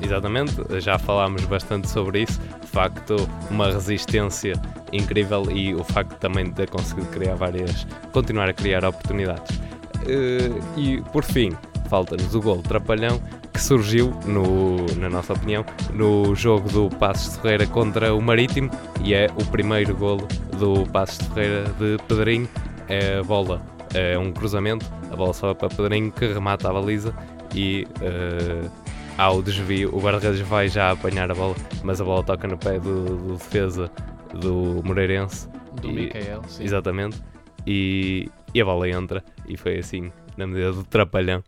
Exatamente, 0.03 0.55
já 0.81 0.99
falámos 0.99 1.45
bastante 1.45 1.89
sobre 1.89 2.23
isso. 2.23 2.41
De 2.61 2.67
facto, 2.67 3.17
uma 3.51 3.67
resistência 3.73 4.55
incrível 4.93 5.51
e 5.51 5.75
o 5.75 5.83
facto 5.83 6.17
também 6.19 6.45
de 6.45 6.53
ter 6.53 6.71
conseguido 6.71 7.07
criar 7.09 7.35
várias, 7.35 7.87
continuar 8.13 8.49
a 8.49 8.53
criar 8.53 8.85
oportunidades. 8.85 9.59
Eh, 10.07 10.51
e 10.77 11.03
por 11.13 11.25
fim, 11.25 11.53
falta-nos 11.89 12.35
o 12.35 12.41
gol 12.41 12.63
trapalhão 12.63 13.21
que 13.53 13.63
surgiu, 13.63 14.11
no, 14.27 14.85
na 14.99 15.09
nossa 15.09 15.33
opinião, 15.33 15.65
no 15.95 16.35
jogo 16.35 16.69
do 16.69 16.91
Passos 16.97 17.37
Ferreira 17.39 17.67
contra 17.67 18.15
o 18.15 18.21
Marítimo 18.21 18.71
e 19.03 19.15
é 19.15 19.29
o 19.35 19.45
primeiro 19.47 19.97
golo 19.97 20.29
do 20.57 20.87
Passos 20.91 21.19
de 21.19 21.35
Ferreira 21.35 21.65
de 21.75 21.97
Pedrinho. 22.09 22.49
É 22.89 23.19
a 23.19 23.23
bola, 23.23 23.63
é 23.95 24.19
um 24.19 24.33
cruzamento, 24.33 24.87
a 25.11 25.17
bola 25.17 25.33
sobe 25.33 25.59
para 25.59 25.69
Pedrinho 25.69 26.13
que 26.13 26.27
remata 26.27 26.69
a 26.69 26.73
baliza 26.73 27.15
e 27.55 27.87
uh, 28.01 28.71
ao 29.19 29.43
desvio 29.43 29.95
o 29.95 30.01
guarda-redes 30.01 30.41
vai 30.41 30.69
já 30.69 30.91
apanhar 30.91 31.31
a 31.31 31.35
bola, 31.35 31.55
mas 31.83 32.01
a 32.01 32.05
bola 32.05 32.23
toca 32.23 32.47
no 32.47 32.59
pé 32.59 32.79
do, 32.79 33.05
do 33.05 33.33
defesa 33.35 33.91
do 34.35 34.83
Moreirense. 34.85 35.49
Do 35.81 35.89
e, 35.89 35.93
Micael, 35.93 36.43
sim. 36.49 36.65
Exatamente. 36.65 37.21
E, 37.67 38.31
e 38.55 38.61
a 38.61 38.65
bola 38.65 38.89
entra 38.89 39.25
e 39.49 39.57
foi 39.57 39.79
assim, 39.79 40.13
na 40.37 40.47
medida 40.47 40.73
do 40.73 40.85
trapalhão, 40.85 41.43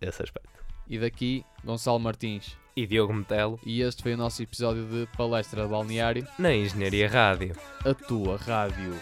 esse 0.00 0.22
aspecto. 0.22 0.48
E 0.88 0.98
daqui, 0.98 1.44
Gonçalo 1.64 2.00
Martins. 2.00 2.59
E 2.76 2.86
Diogo 2.86 3.12
Metelo. 3.12 3.58
E 3.64 3.82
este 3.82 4.02
foi 4.02 4.14
o 4.14 4.16
nosso 4.16 4.42
episódio 4.42 4.84
de 4.86 5.08
Palestra 5.16 5.66
Balneário. 5.66 6.26
Na 6.38 6.54
Engenharia 6.54 7.08
Rádio. 7.08 7.54
A 7.84 7.94
tua 7.94 8.36
rádio. 8.36 8.94